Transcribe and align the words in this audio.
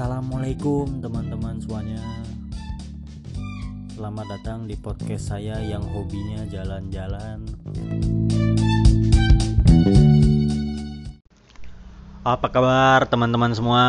Assalamualaikum 0.00 1.04
teman-teman 1.04 1.60
semuanya. 1.60 2.00
Selamat 3.92 4.32
datang 4.32 4.64
di 4.64 4.72
podcast 4.72 5.28
saya 5.28 5.60
yang 5.60 5.84
hobinya 5.84 6.40
jalan-jalan. 6.48 7.44
Apa 12.24 12.48
kabar 12.48 13.12
teman-teman 13.12 13.52
semua? 13.52 13.84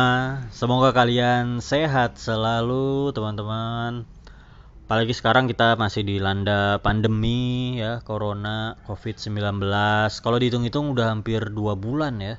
Semoga 0.52 0.92
kalian 0.92 1.64
sehat 1.64 2.20
selalu 2.20 3.16
teman-teman. 3.16 4.04
Apalagi 4.84 5.16
sekarang 5.16 5.48
kita 5.48 5.80
masih 5.80 6.04
dilanda 6.04 6.76
pandemi 6.84 7.80
ya 7.80 8.04
Corona 8.04 8.76
COVID-19 8.84 9.64
Kalau 10.20 10.36
dihitung-hitung 10.36 10.92
udah 10.92 11.08
hampir 11.08 11.40
dua 11.48 11.72
bulan 11.72 12.20
ya. 12.20 12.36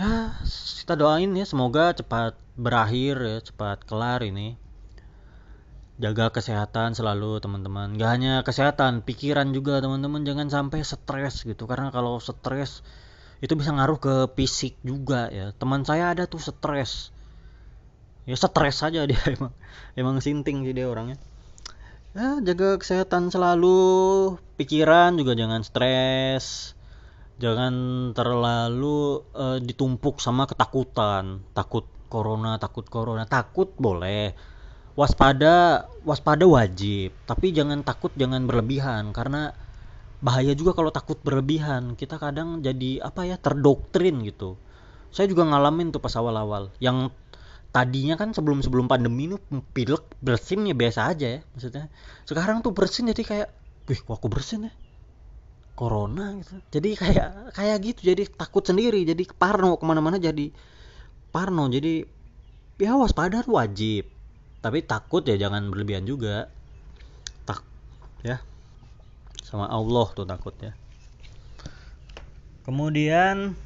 Ya 0.00 0.32
kita 0.80 0.96
doain 0.96 1.28
ya 1.36 1.44
semoga 1.44 1.92
cepat 1.92 2.40
berakhir 2.60 3.16
ya 3.16 3.38
cepat 3.40 3.88
kelar 3.88 4.20
ini. 4.20 4.60
Jaga 6.00 6.32
kesehatan 6.32 6.96
selalu 6.96 7.40
teman-teman. 7.44 7.96
Gak 7.96 8.10
hanya 8.12 8.34
kesehatan 8.40 9.04
pikiran 9.04 9.52
juga 9.52 9.84
teman-teman. 9.84 10.24
Jangan 10.24 10.48
sampai 10.48 10.80
stres 10.84 11.44
gitu 11.44 11.68
karena 11.68 11.92
kalau 11.92 12.20
stres 12.20 12.84
itu 13.40 13.52
bisa 13.56 13.72
ngaruh 13.72 14.00
ke 14.00 14.14
fisik 14.36 14.76
juga 14.84 15.28
ya. 15.28 15.52
Teman 15.56 15.84
saya 15.84 16.12
ada 16.12 16.24
tuh 16.24 16.40
stres. 16.40 17.12
Ya 18.24 18.36
stres 18.36 18.80
saja 18.80 19.04
dia 19.04 19.20
emang. 19.36 19.52
Emang 19.96 20.16
sinting 20.24 20.64
sih 20.64 20.72
dia 20.72 20.88
orangnya. 20.88 21.20
Ya 22.16 22.40
jaga 22.40 22.80
kesehatan 22.80 23.28
selalu. 23.28 23.76
Pikiran 24.56 25.20
juga 25.20 25.36
jangan 25.36 25.60
stres. 25.64 26.76
Jangan 27.40 27.72
terlalu 28.12 29.24
uh, 29.32 29.56
ditumpuk 29.60 30.20
sama 30.20 30.44
ketakutan. 30.44 31.44
Takut 31.56 31.88
corona 32.10 32.58
takut 32.58 32.84
corona. 32.90 33.24
Takut 33.24 33.70
boleh. 33.78 34.34
Waspada 34.98 35.86
waspada 36.02 36.44
wajib. 36.44 37.14
Tapi 37.24 37.54
jangan 37.54 37.86
takut 37.86 38.10
jangan 38.18 38.44
berlebihan. 38.50 39.14
Karena 39.14 39.54
bahaya 40.18 40.52
juga 40.58 40.74
kalau 40.74 40.90
takut 40.90 41.16
berlebihan. 41.22 41.94
Kita 41.94 42.18
kadang 42.18 42.60
jadi 42.60 43.00
apa 43.06 43.24
ya 43.24 43.38
terdoktrin 43.38 44.26
gitu. 44.26 44.58
Saya 45.14 45.30
juga 45.30 45.46
ngalamin 45.46 45.94
tuh 45.94 46.02
pas 46.02 46.12
awal-awal. 46.18 46.74
Yang 46.82 47.14
tadinya 47.70 48.18
kan 48.18 48.34
sebelum 48.34 48.66
sebelum 48.66 48.90
pandemi 48.90 49.30
ini 49.30 49.38
pilek 49.70 50.02
bersin 50.18 50.66
ya 50.66 50.74
biasa 50.74 51.14
aja 51.14 51.38
ya 51.38 51.40
maksudnya. 51.54 51.86
Sekarang 52.26 52.66
tuh 52.66 52.74
bersin 52.74 53.06
jadi 53.14 53.22
kayak 53.22 53.48
wih 53.86 54.00
kok 54.02 54.18
aku 54.18 54.26
bersin 54.26 54.68
ya? 54.68 54.72
Corona 55.78 56.36
gitu. 56.36 56.58
Jadi 56.76 56.90
kayak 56.98 57.56
kayak 57.56 57.78
gitu. 57.80 58.00
Jadi 58.12 58.22
takut 58.34 58.66
sendiri. 58.66 59.06
Jadi 59.06 59.24
parno 59.32 59.78
ke 59.80 59.84
mana-mana 59.86 60.20
jadi 60.20 60.52
parno. 61.30 61.70
Jadi 61.70 62.04
ya 62.82 62.98
waspada 62.98 63.42
wajib. 63.46 64.06
Tapi 64.60 64.84
takut 64.84 65.24
ya 65.24 65.40
jangan 65.40 65.70
berlebihan 65.72 66.04
juga. 66.04 66.50
Tak 67.48 67.64
ya. 68.26 68.42
Sama 69.46 69.66
Allah 69.66 70.06
tuh 70.12 70.28
takut 70.28 70.54
ya 70.60 70.76
kemudian 72.70 73.58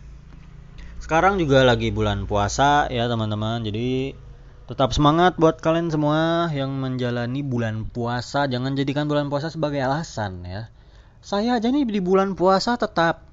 sekarang 1.03 1.37
juga 1.37 1.61
lagi 1.61 1.93
bulan 1.93 2.25
puasa 2.25 2.89
ya 2.89 3.05
teman-teman. 3.05 3.61
Jadi 3.61 4.17
tetap 4.65 4.97
semangat 4.97 5.37
buat 5.37 5.61
kalian 5.61 5.93
semua 5.93 6.49
yang 6.57 6.73
menjalani 6.81 7.45
bulan 7.45 7.85
puasa. 7.85 8.49
Jangan 8.49 8.73
jadikan 8.73 9.05
bulan 9.05 9.29
puasa 9.29 9.53
sebagai 9.53 9.85
alasan 9.85 10.41
ya. 10.49 10.73
Saya 11.21 11.61
aja 11.61 11.69
nih 11.69 11.85
di 11.85 12.01
bulan 12.01 12.33
puasa 12.33 12.81
tetap 12.81 13.29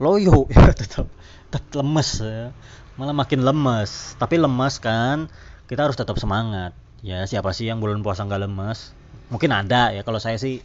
loyo 0.00 0.48
ya 0.56 0.72
tetap 0.72 1.12
tetap 1.52 1.84
lemes 1.84 2.24
ya 2.24 2.56
malah 3.00 3.16
makin 3.16 3.40
lemes. 3.40 4.12
Tapi 4.20 4.36
lemes 4.36 4.76
kan 4.76 5.32
kita 5.72 5.88
harus 5.88 5.96
tetap 5.96 6.20
semangat. 6.20 6.76
Ya 7.00 7.24
siapa 7.24 7.56
sih 7.56 7.64
yang 7.64 7.80
bulan 7.80 8.04
puasa 8.04 8.28
nggak 8.28 8.44
lemes? 8.44 8.92
Mungkin 9.32 9.48
ada 9.56 9.88
ya 9.96 10.04
kalau 10.04 10.20
saya 10.20 10.36
sih 10.36 10.60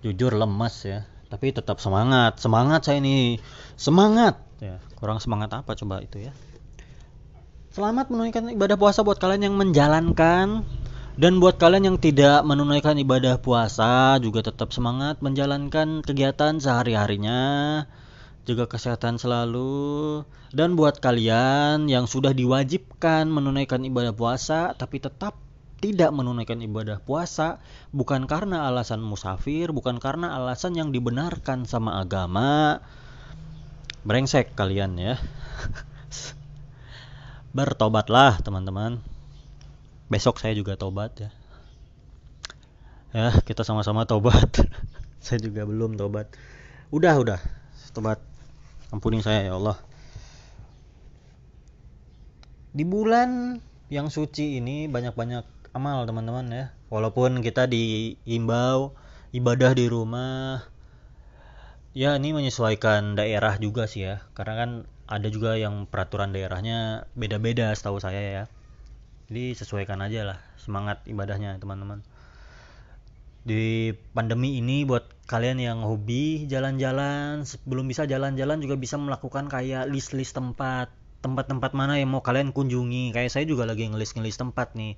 jujur 0.00 0.32
lemes 0.32 0.88
ya. 0.88 1.04
Tapi 1.28 1.52
tetap 1.52 1.76
semangat. 1.84 2.40
Semangat 2.40 2.88
saya 2.88 3.04
ini. 3.04 3.36
Semangat! 3.76 4.40
Ya 4.64 4.80
kurang 4.96 5.20
semangat 5.20 5.52
apa 5.52 5.76
coba 5.76 6.00
itu 6.00 6.18
ya? 6.18 6.32
Selamat 7.70 8.08
menunaikan 8.10 8.50
ibadah 8.50 8.80
puasa 8.80 9.04
buat 9.04 9.20
kalian 9.20 9.52
yang 9.52 9.56
menjalankan. 9.60 10.64
Dan 11.20 11.36
buat 11.36 11.60
kalian 11.60 11.84
yang 11.84 11.98
tidak 12.00 12.40
menunaikan 12.48 12.96
ibadah 12.96 13.36
puasa 13.36 14.16
juga 14.24 14.40
tetap 14.40 14.72
semangat 14.72 15.20
menjalankan 15.20 16.00
kegiatan 16.00 16.56
sehari-harinya. 16.56 17.84
Jaga 18.48 18.66
kesehatan 18.68 19.20
selalu. 19.20 20.24
Dan 20.54 20.78
buat 20.78 20.98
kalian 20.98 21.86
yang 21.86 22.08
sudah 22.08 22.36
diwajibkan 22.36 23.28
menunaikan 23.28 23.84
ibadah 23.86 24.16
puasa 24.16 24.74
tapi 24.74 24.98
tetap 24.98 25.36
tidak 25.80 26.12
menunaikan 26.12 26.60
ibadah 26.60 27.00
puasa 27.00 27.56
bukan 27.92 28.28
karena 28.28 28.68
alasan 28.68 29.00
musafir, 29.00 29.72
bukan 29.72 29.96
karena 29.96 30.36
alasan 30.36 30.76
yang 30.76 30.92
dibenarkan 30.92 31.64
sama 31.64 32.00
agama. 32.00 32.80
Brengsek 34.04 34.52
kalian 34.56 34.96
ya. 35.00 35.16
Bertobatlah 37.56 38.40
teman-teman 38.44 39.00
besok 40.10 40.42
saya 40.42 40.58
juga 40.58 40.74
tobat 40.74 41.14
ya 41.22 41.30
ya 43.14 43.30
kita 43.46 43.62
sama-sama 43.62 44.10
tobat 44.10 44.58
saya 45.24 45.38
juga 45.38 45.62
belum 45.62 45.94
tobat 45.94 46.34
udah 46.90 47.14
udah 47.22 47.40
tobat 47.94 48.18
ampuni 48.90 49.22
saya 49.22 49.46
ya 49.46 49.54
Allah. 49.56 49.78
Di 52.70 52.86
bulan 52.86 53.58
yang 53.90 54.10
suci 54.10 54.62
ini 54.62 54.86
banyak-banyak 54.86 55.74
amal 55.74 56.06
teman-teman 56.06 56.46
ya. 56.50 56.64
Walaupun 56.90 57.42
kita 57.42 57.66
diimbau 57.66 58.94
ibadah 59.34 59.74
di 59.74 59.86
rumah 59.90 60.66
ya 61.90 62.14
ini 62.14 62.30
menyesuaikan 62.30 63.18
daerah 63.18 63.58
juga 63.58 63.90
sih 63.90 64.06
ya. 64.06 64.26
Karena 64.34 64.54
kan 64.54 64.70
ada 65.10 65.26
juga 65.26 65.58
yang 65.58 65.90
peraturan 65.90 66.30
daerahnya 66.30 67.10
beda-beda 67.18 67.74
setahu 67.74 67.98
saya 67.98 68.22
ya. 68.22 68.44
Jadi 69.30 69.54
sesuaikan 69.54 70.02
aja 70.02 70.26
lah 70.26 70.38
semangat 70.58 71.02
ibadahnya 71.06 71.58
teman-teman 71.62 72.02
di 73.40 73.96
pandemi 74.12 74.60
ini 74.60 74.84
buat 74.84 75.08
kalian 75.24 75.62
yang 75.62 75.78
hobi 75.80 76.44
jalan-jalan 76.44 77.48
sebelum 77.48 77.88
bisa 77.88 78.04
jalan-jalan 78.04 78.60
juga 78.60 78.76
bisa 78.76 79.00
melakukan 79.00 79.48
kayak 79.48 79.88
list-list 79.88 80.36
tempat 80.36 80.92
tempat-tempat 81.20 81.72
mana 81.76 82.00
yang 82.00 82.12
mau 82.12 82.24
kalian 82.24 82.52
kunjungi. 82.52 83.12
Kayak 83.12 83.32
saya 83.32 83.44
juga 83.44 83.68
lagi 83.68 83.88
ngelis-ngelis 83.88 84.40
tempat 84.40 84.76
nih. 84.76 84.96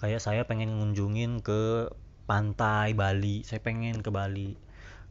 Kayak 0.00 0.20
saya 0.20 0.42
pengen 0.44 0.76
ngunjungin 0.80 1.40
ke 1.40 1.92
pantai 2.24 2.96
Bali 2.96 3.44
saya 3.44 3.60
pengen 3.60 4.00
ke 4.00 4.08
Bali. 4.08 4.56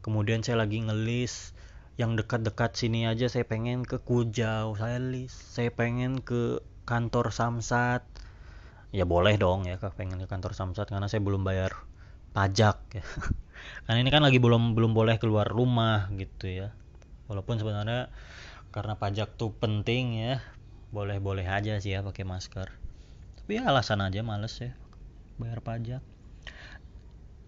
Kemudian 0.02 0.42
saya 0.42 0.62
lagi 0.62 0.82
ngelis 0.82 1.54
yang 1.94 2.18
dekat-dekat 2.18 2.74
sini 2.74 3.06
aja 3.06 3.30
saya 3.30 3.46
pengen 3.46 3.86
ke 3.86 4.02
Kujau 4.02 4.74
saya 4.74 4.98
list 4.98 5.54
saya 5.54 5.70
pengen 5.70 6.22
ke 6.22 6.58
kantor 6.84 7.30
Samsat. 7.30 8.02
Ya 8.94 9.06
boleh 9.06 9.38
dong 9.38 9.66
ya 9.66 9.78
pengen 9.94 10.22
ke 10.22 10.26
kantor 10.26 10.54
Samsat 10.54 10.90
karena 10.90 11.06
saya 11.06 11.22
belum 11.22 11.42
bayar 11.46 11.74
pajak 12.34 12.76
ya. 12.98 13.04
Karena 13.86 13.98
ini 14.02 14.10
kan 14.10 14.26
lagi 14.26 14.42
belum 14.42 14.74
belum 14.74 14.92
boleh 14.92 15.16
keluar 15.22 15.46
rumah 15.46 16.10
gitu 16.18 16.50
ya. 16.50 16.74
Walaupun 17.30 17.56
sebenarnya 17.56 18.12
karena 18.74 18.98
pajak 18.98 19.38
tuh 19.38 19.54
penting 19.54 20.18
ya 20.18 20.42
boleh 20.90 21.22
boleh 21.22 21.46
aja 21.46 21.78
sih 21.78 21.94
ya 21.94 22.02
pakai 22.02 22.26
masker. 22.26 22.68
Tapi 23.40 23.50
ya 23.56 23.70
alasan 23.70 24.02
aja 24.02 24.20
males 24.26 24.58
ya 24.58 24.74
bayar 25.38 25.62
pajak. 25.62 26.02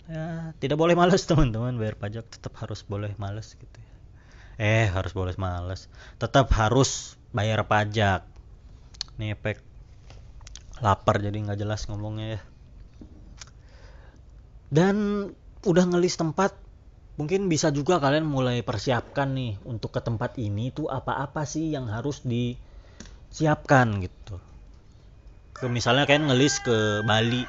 Ya 0.06 0.54
tidak 0.62 0.78
boleh 0.78 0.94
males 0.94 1.26
teman-teman 1.28 1.76
bayar 1.76 1.98
pajak 1.98 2.24
tetap 2.30 2.54
harus 2.62 2.86
boleh 2.86 3.12
males 3.18 3.58
gitu 3.58 3.76
ya. 3.76 3.94
Eh 4.56 4.86
harus 4.88 5.12
boleh 5.12 5.34
males. 5.36 5.90
Tetap 6.16 6.48
harus 6.56 7.20
bayar 7.34 7.66
pajak. 7.66 8.24
Nih 9.18 9.34
efek 9.34 9.60
lapar 10.80 11.20
jadi 11.20 11.36
nggak 11.36 11.58
jelas 11.60 11.88
ngomongnya 11.88 12.38
ya 12.38 12.40
dan 14.70 15.28
udah 15.66 15.84
ngelis 15.86 16.18
tempat 16.18 16.54
mungkin 17.16 17.48
bisa 17.48 17.72
juga 17.72 17.96
kalian 17.96 18.28
mulai 18.28 18.60
persiapkan 18.60 19.32
nih 19.32 19.56
untuk 19.64 19.96
ke 19.96 20.00
tempat 20.04 20.36
ini 20.36 20.68
tuh 20.68 20.92
apa-apa 20.92 21.48
sih 21.48 21.72
yang 21.72 21.88
harus 21.88 22.20
disiapkan 22.26 24.04
gitu. 24.04 24.36
Ke 25.56 25.72
misalnya 25.72 26.04
kalian 26.04 26.28
ngelis 26.28 26.60
ke 26.60 27.00
Bali. 27.02 27.42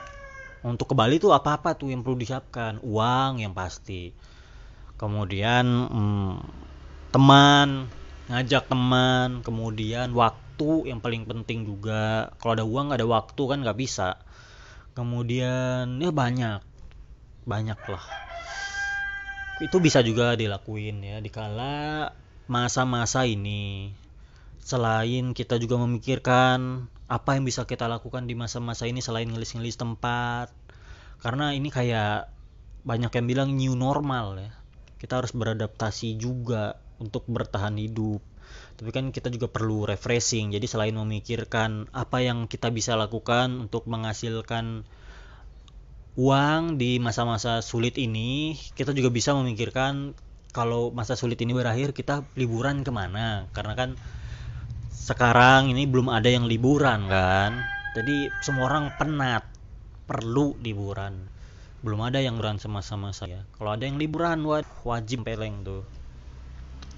Untuk 0.63 0.91
ke 0.91 0.95
Bali 0.95 1.19
tuh 1.19 1.35
apa-apa 1.35 1.75
tuh 1.75 1.91
yang 1.91 2.01
perlu 2.01 2.15
disiapkan? 2.15 2.79
Uang 2.79 3.43
yang 3.43 3.51
pasti. 3.51 4.15
Kemudian 4.95 5.65
hmm, 5.67 6.35
teman 7.11 7.91
ngajak 8.31 8.71
teman. 8.71 9.43
Kemudian 9.43 10.15
waktu 10.15 10.87
yang 10.87 11.03
paling 11.03 11.27
penting 11.27 11.67
juga. 11.67 12.31
Kalau 12.39 12.55
ada 12.55 12.63
uang 12.63 12.87
nggak 12.87 13.03
ada 13.03 13.09
waktu 13.11 13.41
kan 13.43 13.59
nggak 13.67 13.79
bisa. 13.79 14.15
Kemudian 14.95 15.99
ya 15.99 16.09
banyak 16.15 16.66
banyak 17.47 17.79
lah 17.87 18.05
itu 19.57 19.81
bisa 19.81 20.05
juga 20.05 20.37
dilakuin 20.37 21.01
ya 21.01 21.17
dikala 21.17 22.13
masa-masa 22.47 23.25
ini. 23.27 23.91
Selain 24.63 25.33
kita 25.33 25.59
juga 25.59 25.79
memikirkan 25.81 26.87
apa 27.07 27.39
yang 27.39 27.47
bisa 27.47 27.63
kita 27.63 27.87
lakukan 27.87 28.27
di 28.27 28.35
masa-masa 28.35 28.85
ini 28.85 29.01
selain 29.03 29.27
ngelis-ngelis 29.31 29.79
tempat. 29.79 30.51
Karena 31.23 31.55
ini 31.55 31.73
kayak 31.73 32.29
banyak 32.85 33.11
yang 33.11 33.25
bilang 33.27 33.49
new 33.55 33.73
normal 33.73 34.37
ya. 34.39 34.51
Kita 35.01 35.23
harus 35.23 35.33
beradaptasi 35.33 36.21
juga 36.21 36.77
untuk 37.01 37.25
bertahan 37.25 37.75
hidup. 37.81 38.21
Tapi 38.77 38.89
kan 38.93 39.09
kita 39.09 39.33
juga 39.33 39.49
perlu 39.49 39.89
refreshing. 39.89 40.53
Jadi 40.53 40.69
selain 40.69 40.93
memikirkan 40.93 41.89
apa 41.97 42.21
yang 42.21 42.45
kita 42.45 42.69
bisa 42.69 42.93
lakukan 42.93 43.67
untuk 43.67 43.89
menghasilkan 43.89 44.85
uang 46.17 46.81
di 46.81 46.97
masa-masa 46.97 47.61
sulit 47.61 47.93
ini 48.01 48.57
kita 48.73 48.89
juga 48.89 49.13
bisa 49.13 49.37
memikirkan 49.37 50.17
kalau 50.49 50.89
masa 50.89 51.13
sulit 51.13 51.37
ini 51.45 51.53
berakhir 51.53 51.93
kita 51.93 52.25
liburan 52.33 52.81
ke 52.81 52.89
mana? 52.89 53.45
Karena 53.53 53.77
kan 53.77 53.93
sekarang 54.89 55.69
ini 55.69 55.85
belum 55.85 56.09
ada 56.09 56.25
yang 56.25 56.49
liburan 56.49 57.05
kan? 57.05 57.61
Jadi 57.93 58.33
semua 58.41 58.65
orang 58.65 58.89
penat 58.97 59.45
perlu 60.09 60.57
liburan. 60.65 61.29
Belum 61.85 62.01
ada 62.01 62.17
yang 62.17 62.41
liburan 62.41 62.57
sama-sama 62.57 63.13
saya. 63.13 63.45
Kalau 63.53 63.77
ada 63.77 63.85
yang 63.85 64.01
liburan 64.01 64.41
wajib 64.81 65.21
peleng 65.21 65.61
tuh. 65.61 65.85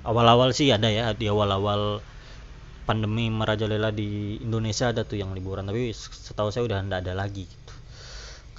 Awal-awal 0.08 0.56
sih 0.56 0.72
ada 0.72 0.88
ya 0.88 1.12
di 1.12 1.28
awal-awal 1.28 2.00
pandemi 2.88 3.28
merajalela 3.28 3.92
di 3.92 4.40
Indonesia 4.40 4.96
ada 4.96 5.04
tuh 5.04 5.20
yang 5.20 5.36
liburan 5.36 5.68
tapi 5.68 5.92
setahu 5.92 6.56
saya 6.56 6.64
udah 6.64 6.80
tidak 6.88 7.00
ada 7.04 7.14
lagi 7.20 7.44
gitu. 7.44 7.79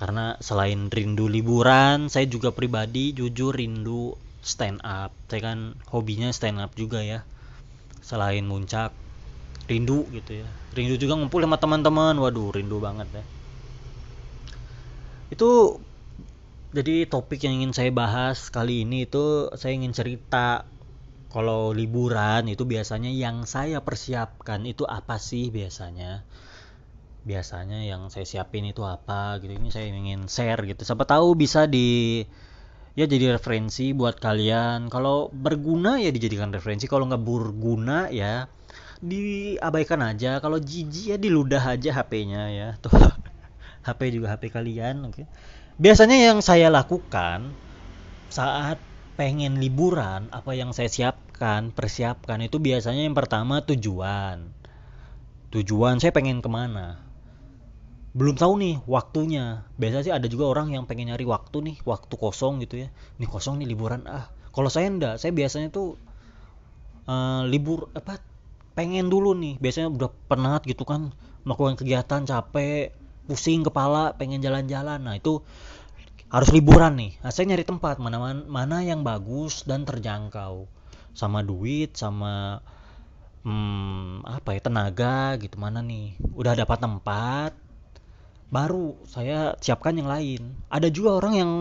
Karena 0.00 0.41
selain 0.41 0.88
rindu 0.88 1.29
liburan 1.29 2.08
saya 2.08 2.25
juga 2.25 2.56
pribadi 2.56 3.12
jujur 3.12 3.52
rindu 3.52 4.17
stand 4.41 4.81
up. 4.81 5.12
Saya 5.29 5.52
kan 5.52 5.76
hobinya 5.93 6.32
stand 6.32 6.56
up 6.56 6.73
juga 6.73 7.05
ya. 7.05 7.20
Selain 8.00 8.41
muncak 8.49 8.97
rindu 9.69 10.08
gitu 10.17 10.41
ya. 10.41 10.49
Rindu 10.73 10.97
juga 10.97 11.20
ngumpul 11.20 11.44
sama 11.44 11.61
teman-teman. 11.61 12.17
Waduh 12.17 12.49
rindu 12.49 12.81
banget 12.81 13.12
ya. 13.12 13.25
Itu 15.29 15.79
jadi 16.73 17.05
topik 17.05 17.44
yang 17.44 17.61
ingin 17.61 17.76
saya 17.76 17.93
bahas 17.93 18.49
kali 18.49 18.88
ini 18.88 19.05
itu 19.05 19.53
saya 19.53 19.76
ingin 19.76 19.93
cerita 19.93 20.64
kalau 21.31 21.76
liburan 21.76 22.49
itu 22.50 22.67
biasanya 22.67 23.12
yang 23.12 23.46
saya 23.46 23.85
persiapkan 23.85 24.67
itu 24.67 24.82
apa 24.88 25.19
sih 25.20 25.53
biasanya 25.53 26.26
biasanya 27.20 27.84
yang 27.84 28.08
saya 28.08 28.25
siapin 28.25 28.64
itu 28.69 28.81
apa 28.84 29.37
gitu. 29.44 29.52
Ini 29.52 29.69
saya 29.69 29.93
ingin 29.93 30.26
share 30.26 30.64
gitu. 30.64 30.82
Siapa 30.84 31.05
tahu 31.05 31.37
bisa 31.37 31.69
di 31.69 32.25
ya 32.96 33.05
jadi 33.05 33.37
referensi 33.37 33.93
buat 33.93 34.17
kalian. 34.19 34.88
Kalau 34.88 35.28
berguna 35.32 36.00
ya 36.00 36.08
dijadikan 36.12 36.52
referensi. 36.52 36.88
Kalau 36.88 37.06
nggak 37.08 37.22
berguna 37.22 38.08
ya 38.08 38.49
diabaikan 39.05 40.00
aja. 40.05 40.40
Kalau 40.40 40.56
jijik 40.61 41.05
ya 41.14 41.17
diludah 41.20 41.76
aja 41.76 41.90
HP-nya 42.00 42.43
ya. 42.52 42.69
Tuh 42.81 42.93
HP 43.87 44.00
juga 44.17 44.32
HP 44.37 44.52
kalian 44.52 45.12
oke. 45.12 45.25
Biasanya 45.81 46.17
yang 46.17 46.44
saya 46.44 46.69
lakukan 46.69 47.52
saat 48.28 48.76
pengen 49.17 49.61
liburan 49.61 50.32
apa 50.32 50.56
yang 50.56 50.72
saya 50.72 50.88
siapkan 50.88 51.72
persiapkan 51.76 52.40
itu 52.40 52.56
biasanya 52.56 53.05
yang 53.05 53.17
pertama 53.17 53.61
tujuan. 53.64 54.56
Tujuan 55.50 55.99
saya 55.99 56.14
pengen 56.14 56.38
ke 56.40 56.46
mana 56.46 57.10
belum 58.11 58.35
tahu 58.35 58.53
nih 58.59 58.75
waktunya. 58.91 59.62
Biasa 59.79 60.03
sih 60.03 60.12
ada 60.15 60.27
juga 60.27 60.51
orang 60.51 60.75
yang 60.75 60.85
pengen 60.87 61.15
nyari 61.15 61.23
waktu 61.23 61.62
nih 61.62 61.77
waktu 61.87 62.15
kosong 62.19 62.59
gitu 62.67 62.83
ya. 62.83 62.89
Nih 63.23 63.29
kosong 63.31 63.62
nih 63.62 63.71
liburan. 63.71 64.03
Ah 64.11 64.27
kalau 64.51 64.67
saya 64.67 64.91
enggak. 64.91 65.23
Saya 65.23 65.31
biasanya 65.31 65.71
tuh 65.71 65.95
uh, 67.07 67.47
libur 67.47 67.87
apa 67.95 68.19
pengen 68.75 69.07
dulu 69.07 69.39
nih. 69.39 69.62
Biasanya 69.62 69.95
udah 69.95 70.11
penat 70.27 70.67
gitu 70.67 70.83
kan. 70.83 71.15
Melakukan 71.47 71.79
kegiatan 71.79 72.27
capek 72.27 72.91
pusing 73.31 73.62
kepala 73.62 74.19
pengen 74.19 74.43
jalan-jalan. 74.43 74.99
Nah 74.99 75.15
itu 75.15 75.47
harus 76.31 76.51
liburan 76.51 76.99
nih. 76.99 77.15
Nah, 77.23 77.31
saya 77.31 77.47
nyari 77.47 77.63
tempat. 77.63 78.03
Mana 78.03 78.19
mana 78.35 78.83
yang 78.83 79.06
bagus 79.06 79.63
dan 79.63 79.87
terjangkau. 79.87 80.67
Sama 81.15 81.47
duit 81.47 81.95
sama 81.95 82.59
hmm, 83.47 84.27
apa 84.27 84.59
ya 84.59 84.61
tenaga 84.67 85.39
gitu. 85.39 85.63
Mana 85.63 85.79
nih? 85.79 86.19
Udah 86.35 86.59
dapat 86.59 86.83
tempat 86.83 87.69
baru 88.50 88.99
saya 89.06 89.55
siapkan 89.62 89.94
yang 89.94 90.11
lain. 90.11 90.58
Ada 90.69 90.91
juga 90.91 91.23
orang 91.23 91.35
yang 91.38 91.52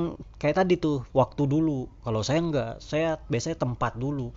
kayak 0.41 0.65
tadi 0.65 0.75
tuh 0.81 1.05
waktu 1.13 1.45
dulu. 1.45 1.85
Kalau 2.01 2.21
saya 2.25 2.41
enggak 2.41 2.71
saya 2.81 3.21
biasanya 3.29 3.61
tempat 3.61 3.95
dulu. 3.95 4.33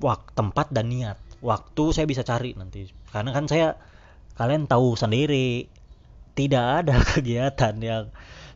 Waktu 0.00 0.28
tempat 0.32 0.72
dan 0.72 0.88
niat. 0.88 1.20
Waktu 1.44 1.84
saya 1.92 2.08
bisa 2.08 2.24
cari 2.24 2.56
nanti. 2.56 2.88
Karena 3.12 3.36
kan 3.36 3.46
saya 3.46 3.76
kalian 4.40 4.64
tahu 4.64 4.96
sendiri 4.96 5.68
tidak 6.32 6.64
ada 6.84 6.96
kegiatan 7.14 7.76
yang 7.84 8.04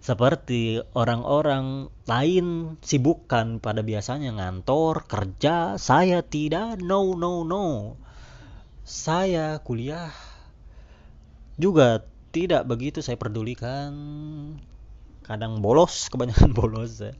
seperti 0.03 0.83
orang-orang 0.99 1.93
lain 2.09 2.81
sibukkan 2.81 3.61
pada 3.61 3.85
biasanya. 3.85 4.35
Ngantor, 4.35 5.05
kerja, 5.07 5.77
saya 5.79 6.25
tidak, 6.25 6.81
no, 6.81 7.15
no, 7.15 7.45
no. 7.47 8.01
Saya 8.83 9.63
kuliah 9.63 10.11
juga 11.55 12.03
tidak 12.33 12.65
begitu 12.65 13.05
saya 13.05 13.21
pedulikan. 13.21 13.93
Kadang 15.23 15.61
bolos, 15.61 16.05
kebanyakan 16.13 16.51
bolos 16.57 16.99
ya. 16.99 17.13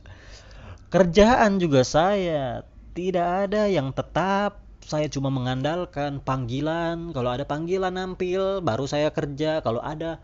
Kerjaan 0.89 1.57
juga 1.61 1.85
saya 1.85 2.67
tidak 2.97 3.47
ada 3.49 3.69
yang 3.69 3.93
tetap. 3.93 4.61
Saya 4.83 5.07
cuma 5.07 5.31
mengandalkan 5.31 6.19
panggilan. 6.19 7.15
Kalau 7.15 7.31
ada 7.31 7.47
panggilan 7.47 7.95
nampil, 7.95 8.59
baru 8.59 8.83
saya 8.83 9.15
kerja. 9.15 9.63
Kalau 9.63 9.79
ada 9.79 10.19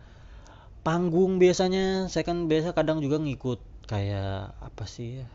panggung 0.84 1.40
biasanya 1.40 2.08
saya 2.12 2.24
kan 2.24 2.48
biasa 2.48 2.72
kadang 2.72 3.04
juga 3.04 3.20
ngikut 3.20 3.60
kayak 3.84 4.56
apa 4.64 4.84
sih 4.88 5.20
ya 5.20 5.26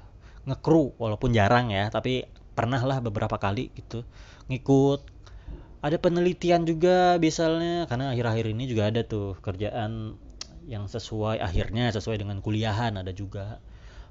ngekru 0.49 0.97
walaupun 0.97 1.33
jarang 1.37 1.69
ya 1.69 1.93
tapi 1.93 2.25
pernah 2.57 2.81
lah 2.81 2.97
beberapa 2.97 3.37
kali 3.37 3.69
gitu 3.77 4.01
ngikut 4.49 5.05
ada 5.85 6.01
penelitian 6.01 6.65
juga 6.65 7.21
misalnya 7.21 7.85
karena 7.85 8.09
akhir-akhir 8.09 8.45
ini 8.57 8.65
juga 8.65 8.89
ada 8.89 9.05
tuh 9.05 9.37
kerjaan 9.37 10.17
yang 10.65 10.89
sesuai 10.89 11.37
akhirnya 11.37 11.93
sesuai 11.93 12.25
dengan 12.25 12.41
kuliahan 12.41 12.97
ada 12.97 13.13
juga 13.13 13.61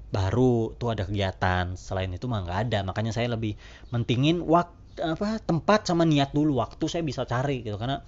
baru 0.07 0.71
tuh 0.79 0.95
ada 0.95 1.03
kegiatan. 1.03 1.75
Selain 1.75 2.07
itu 2.15 2.31
mah 2.31 2.47
nggak 2.47 2.59
ada 2.71 2.79
makanya 2.87 3.11
saya 3.11 3.35
lebih 3.35 3.59
mentingin 3.91 4.39
waktu 4.39 5.03
apa 5.03 5.43
tempat 5.43 5.91
sama 5.91 6.07
niat 6.07 6.31
dulu 6.31 6.63
waktu 6.63 6.87
saya 6.87 7.03
bisa 7.03 7.27
cari 7.27 7.59
gitu. 7.59 7.75
Karena 7.75 7.99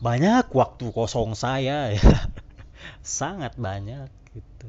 banyak 0.00 0.48
waktu 0.56 0.88
kosong 0.96 1.36
saya 1.36 1.92
ya. 1.92 2.00
Sangat 3.04 3.60
banyak 3.60 4.08
gitu. 4.32 4.66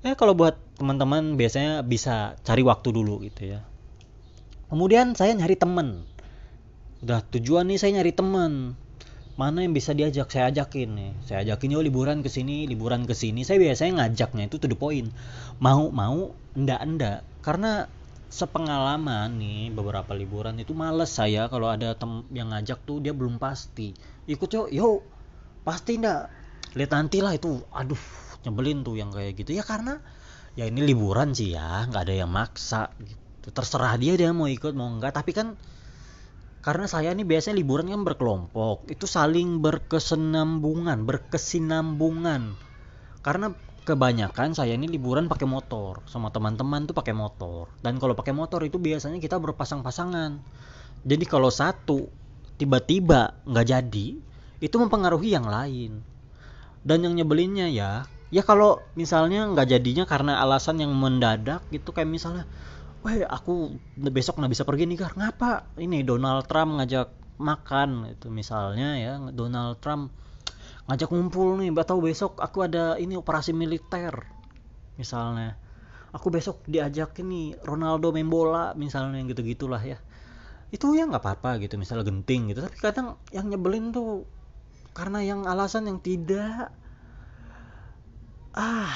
Ya 0.00 0.16
kalau 0.16 0.32
buat 0.32 0.56
teman-teman 0.80 1.36
biasanya 1.36 1.84
bisa 1.84 2.40
cari 2.40 2.64
waktu 2.64 2.88
dulu 2.96 3.20
gitu 3.28 3.52
ya. 3.52 3.60
Kemudian 4.72 5.12
saya 5.12 5.36
nyari 5.36 5.60
temen 5.60 6.08
udah 7.02 7.20
tujuan 7.34 7.66
nih 7.66 7.78
saya 7.82 8.00
nyari 8.00 8.12
temen 8.14 8.78
mana 9.32 9.64
yang 9.64 9.72
bisa 9.72 9.96
diajak? 9.96 10.28
Saya 10.28 10.52
ajakin 10.52 10.88
nih. 10.92 11.12
Saya 11.24 11.38
ajakin 11.48 11.72
yuk 11.72 11.84
liburan 11.88 12.20
ke 12.20 12.28
sini 12.28 12.68
liburan 12.68 13.08
ke 13.08 13.16
sini. 13.16 13.42
Saya 13.48 13.58
biasanya 13.58 14.04
ngajaknya 14.04 14.44
itu 14.48 14.56
to 14.60 14.68
the 14.68 14.76
point. 14.76 15.08
Mau 15.56 15.88
mau 15.88 16.36
enggak 16.52 16.80
enggak 16.84 17.18
karena 17.40 17.88
sepengalaman 18.32 19.36
nih 19.36 19.72
beberapa 19.72 20.16
liburan 20.16 20.56
itu 20.56 20.72
males 20.72 21.12
saya 21.12 21.48
kalau 21.52 21.68
ada 21.68 21.92
tem 21.96 22.24
yang 22.32 22.52
ngajak 22.52 22.84
tuh 22.84 23.00
dia 23.00 23.16
belum 23.16 23.40
pasti. 23.40 23.96
Ikut 24.28 24.48
yuk 24.52 24.68
yuk 24.68 25.00
pasti 25.64 25.96
enggak 25.96 26.28
lihat 26.76 26.92
nanti 26.92 27.24
lah 27.24 27.32
itu. 27.32 27.56
Aduh 27.72 28.00
nyebelin 28.44 28.84
tuh 28.84 29.00
yang 29.00 29.08
kayak 29.08 29.32
gitu. 29.40 29.56
Ya 29.56 29.64
karena 29.64 29.96
ya 30.52 30.68
ini 30.68 30.84
liburan 30.84 31.32
sih 31.32 31.56
ya 31.56 31.88
nggak 31.88 32.04
ada 32.04 32.14
yang 32.14 32.28
maksa 32.28 32.92
gitu. 33.00 33.48
Terserah 33.48 33.96
dia 33.96 34.12
dia 34.14 34.28
mau 34.36 34.44
ikut 34.44 34.76
mau 34.76 34.92
enggak 34.92 35.16
tapi 35.16 35.32
kan 35.32 35.56
karena 36.62 36.86
saya 36.86 37.10
ini 37.10 37.26
biasanya 37.26 37.58
liburan 37.58 37.90
kan 37.90 38.06
berkelompok. 38.06 38.86
Itu 38.86 39.10
saling 39.10 39.58
berkesenambungan 39.58 41.02
berkesinambungan. 41.02 42.54
Karena 43.18 43.50
kebanyakan 43.82 44.54
saya 44.54 44.78
ini 44.78 44.86
liburan 44.86 45.26
pakai 45.26 45.50
motor. 45.50 46.06
Sama 46.06 46.30
teman-teman 46.30 46.86
tuh 46.86 46.94
pakai 46.94 47.18
motor. 47.18 47.66
Dan 47.82 47.98
kalau 47.98 48.14
pakai 48.14 48.30
motor 48.30 48.62
itu 48.62 48.78
biasanya 48.78 49.18
kita 49.18 49.42
berpasang-pasangan. 49.42 50.38
Jadi 51.02 51.24
kalau 51.26 51.50
satu 51.50 52.06
tiba-tiba 52.62 53.42
nggak 53.42 53.66
jadi 53.66 54.08
itu 54.62 54.76
mempengaruhi 54.78 55.34
yang 55.34 55.50
lain. 55.50 55.98
Dan 56.86 57.02
yang 57.02 57.18
nyebelinnya 57.18 57.74
ya 57.74 58.06
ya 58.30 58.42
kalau 58.46 58.78
misalnya 58.94 59.50
nggak 59.50 59.66
jadinya 59.66 60.04
karena 60.06 60.38
alasan 60.38 60.78
yang 60.78 60.94
mendadak 60.94 61.66
gitu 61.74 61.90
kayak 61.90 62.06
misalnya 62.06 62.46
wah 63.02 63.14
aku 63.34 63.74
besok 63.98 64.38
nggak 64.38 64.52
bisa 64.54 64.64
pergi 64.64 64.86
nih 64.86 64.98
kar 64.98 65.14
ngapa? 65.18 65.74
Ini 65.78 66.06
Donald 66.06 66.46
Trump 66.46 66.78
ngajak 66.78 67.10
makan 67.42 68.06
itu 68.14 68.30
misalnya 68.30 68.94
ya 68.94 69.18
Donald 69.34 69.82
Trump 69.82 70.14
ngajak 70.86 71.10
ngumpul 71.10 71.58
nih. 71.58 71.74
Tahu 71.74 72.00
besok 72.00 72.38
aku 72.38 72.62
ada 72.62 72.94
ini 72.96 73.18
operasi 73.18 73.50
militer 73.50 74.14
misalnya. 74.94 75.58
Aku 76.12 76.28
besok 76.28 76.62
diajak 76.68 77.16
ini 77.24 77.56
Ronaldo 77.64 78.12
main 78.12 78.28
bola 78.28 78.76
misalnya 78.78 79.18
gitu 79.26 79.42
gitulah 79.42 79.80
ya. 79.82 79.98
Itu 80.70 80.94
ya 80.94 81.08
nggak 81.08 81.24
apa-apa 81.24 81.58
gitu. 81.58 81.74
Misalnya 81.80 82.06
genting 82.06 82.54
gitu. 82.54 82.62
Tapi 82.62 82.76
kadang 82.78 83.18
yang 83.34 83.50
nyebelin 83.50 83.90
tuh 83.90 84.28
karena 84.92 85.24
yang 85.24 85.48
alasan 85.48 85.88
yang 85.88 85.98
tidak 86.04 86.68
ah 88.52 88.92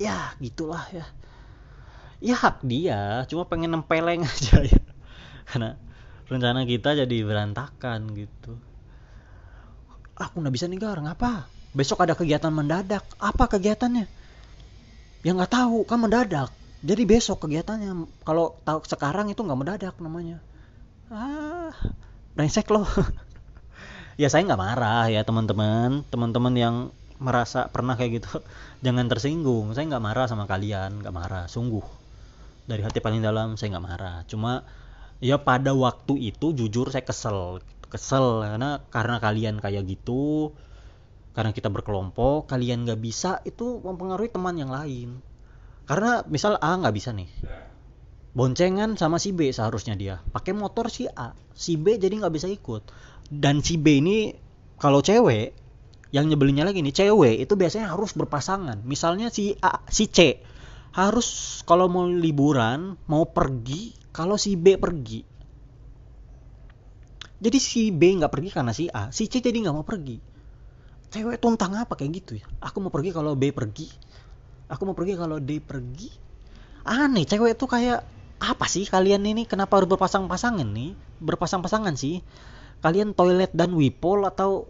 ya 0.00 0.32
gitulah 0.40 0.88
ya 0.88 1.04
ya 2.22 2.38
hak 2.38 2.62
dia. 2.62 3.26
Cuma 3.26 3.44
pengen 3.50 3.74
nempeleng 3.74 4.22
aja 4.30 4.62
ya. 4.62 4.80
Karena 5.50 5.74
rencana 6.30 6.62
kita 6.64 6.94
jadi 6.94 7.16
berantakan 7.26 8.14
gitu. 8.14 8.56
Aku 10.16 10.38
nggak 10.38 10.54
bisa 10.54 10.70
nih 10.70 10.78
gar. 10.78 11.02
Ngapa? 11.02 11.50
Besok 11.74 12.06
ada 12.06 12.14
kegiatan 12.14 12.54
mendadak. 12.54 13.02
Apa 13.18 13.50
kegiatannya? 13.50 14.06
Ya 15.26 15.30
nggak 15.34 15.52
tahu. 15.52 15.82
Kan 15.84 15.98
mendadak. 15.98 16.54
Jadi 16.82 17.02
besok 17.06 17.46
kegiatannya 17.46 18.22
kalau 18.26 18.58
tahu 18.62 18.86
sekarang 18.86 19.30
itu 19.30 19.42
nggak 19.42 19.58
mendadak 19.58 19.94
namanya. 19.98 20.38
Ah 21.10 21.74
brengsek 22.38 22.70
loh. 22.70 22.86
Ya 24.20 24.28
saya 24.28 24.44
nggak 24.44 24.60
marah 24.60 25.08
ya 25.08 25.24
teman-teman. 25.24 26.04
Teman-teman 26.12 26.52
yang 26.52 26.76
merasa 27.16 27.72
pernah 27.72 27.96
kayak 27.96 28.20
gitu 28.20 28.44
jangan 28.84 29.08
tersinggung. 29.08 29.72
Saya 29.72 29.88
nggak 29.88 30.04
marah 30.04 30.28
sama 30.28 30.44
kalian. 30.44 31.00
Nggak 31.00 31.16
marah. 31.16 31.44
Sungguh 31.48 32.01
dari 32.66 32.82
hati 32.82 33.02
paling 33.02 33.22
dalam 33.22 33.58
saya 33.58 33.76
nggak 33.76 33.86
marah. 33.86 34.16
Cuma 34.30 34.62
ya 35.18 35.38
pada 35.38 35.74
waktu 35.74 36.32
itu 36.34 36.54
jujur 36.54 36.90
saya 36.90 37.02
kesel 37.02 37.62
kesel. 37.92 38.42
Karena 38.42 38.80
karena 38.88 39.16
kalian 39.20 39.60
kayak 39.60 39.84
gitu 39.84 40.56
karena 41.32 41.56
kita 41.56 41.72
berkelompok 41.72 42.44
kalian 42.52 42.84
nggak 42.84 43.00
bisa 43.00 43.40
itu 43.48 43.80
mempengaruhi 43.80 44.32
teman 44.32 44.56
yang 44.56 44.72
lain. 44.72 45.20
Karena 45.84 46.24
misal 46.28 46.56
A 46.60 46.78
nggak 46.78 46.94
bisa 46.94 47.10
nih. 47.12 47.28
Boncengan 48.32 48.96
sama 48.96 49.20
si 49.20 49.36
B 49.36 49.52
seharusnya 49.52 49.92
dia. 49.92 50.24
Pakai 50.32 50.56
motor 50.56 50.88
si 50.88 51.04
A 51.08 51.36
si 51.52 51.76
B 51.76 52.00
jadi 52.00 52.16
nggak 52.16 52.32
bisa 52.32 52.48
ikut. 52.48 52.88
Dan 53.28 53.60
si 53.60 53.76
B 53.76 54.00
ini 54.00 54.32
kalau 54.80 55.04
cewek 55.04 55.52
yang 56.12 56.28
nyebelinnya 56.28 56.68
lagi 56.68 56.84
nih 56.84 56.92
cewek 56.92 57.40
itu 57.40 57.52
biasanya 57.56 57.92
harus 57.92 58.12
berpasangan. 58.12 58.84
Misalnya 58.84 59.32
si 59.32 59.56
A 59.60 59.80
si 59.88 60.08
C 60.08 60.44
harus 60.92 61.60
kalau 61.64 61.88
mau 61.88 62.04
liburan 62.04 63.00
mau 63.08 63.24
pergi 63.24 63.96
kalau 64.12 64.36
si 64.36 64.60
B 64.60 64.76
pergi. 64.76 65.24
Jadi 67.42 67.58
si 67.58 67.90
B 67.90 68.22
nggak 68.22 68.30
pergi 68.30 68.50
karena 68.52 68.72
si 68.76 68.86
A 68.92 69.08
si 69.08 69.26
C 69.26 69.40
jadi 69.40 69.56
nggak 69.64 69.76
mau 69.76 69.88
pergi. 69.88 70.20
Cewek 71.12 71.40
tuntang 71.40 71.76
apa 71.76 71.96
kayak 71.96 72.24
gitu 72.24 72.32
ya? 72.40 72.46
Aku 72.60 72.80
mau 72.84 72.92
pergi 72.92 73.12
kalau 73.12 73.36
B 73.36 73.52
pergi. 73.52 73.88
Aku 74.72 74.88
mau 74.88 74.96
pergi 74.96 75.16
kalau 75.16 75.36
D 75.36 75.60
pergi. 75.60 76.08
Aneh 76.88 77.28
cewek 77.28 77.56
itu 77.56 77.68
kayak 77.68 78.00
apa 78.40 78.66
sih 78.68 78.88
kalian 78.88 79.24
ini? 79.28 79.44
Kenapa 79.44 79.76
harus 79.76 79.88
berpasang-pasangan 79.92 80.64
nih? 80.64 80.96
Berpasang-pasangan 81.20 81.94
sih. 82.00 82.24
Kalian 82.80 83.12
toilet 83.12 83.52
dan 83.52 83.76
wipol 83.76 84.24
atau 84.24 84.66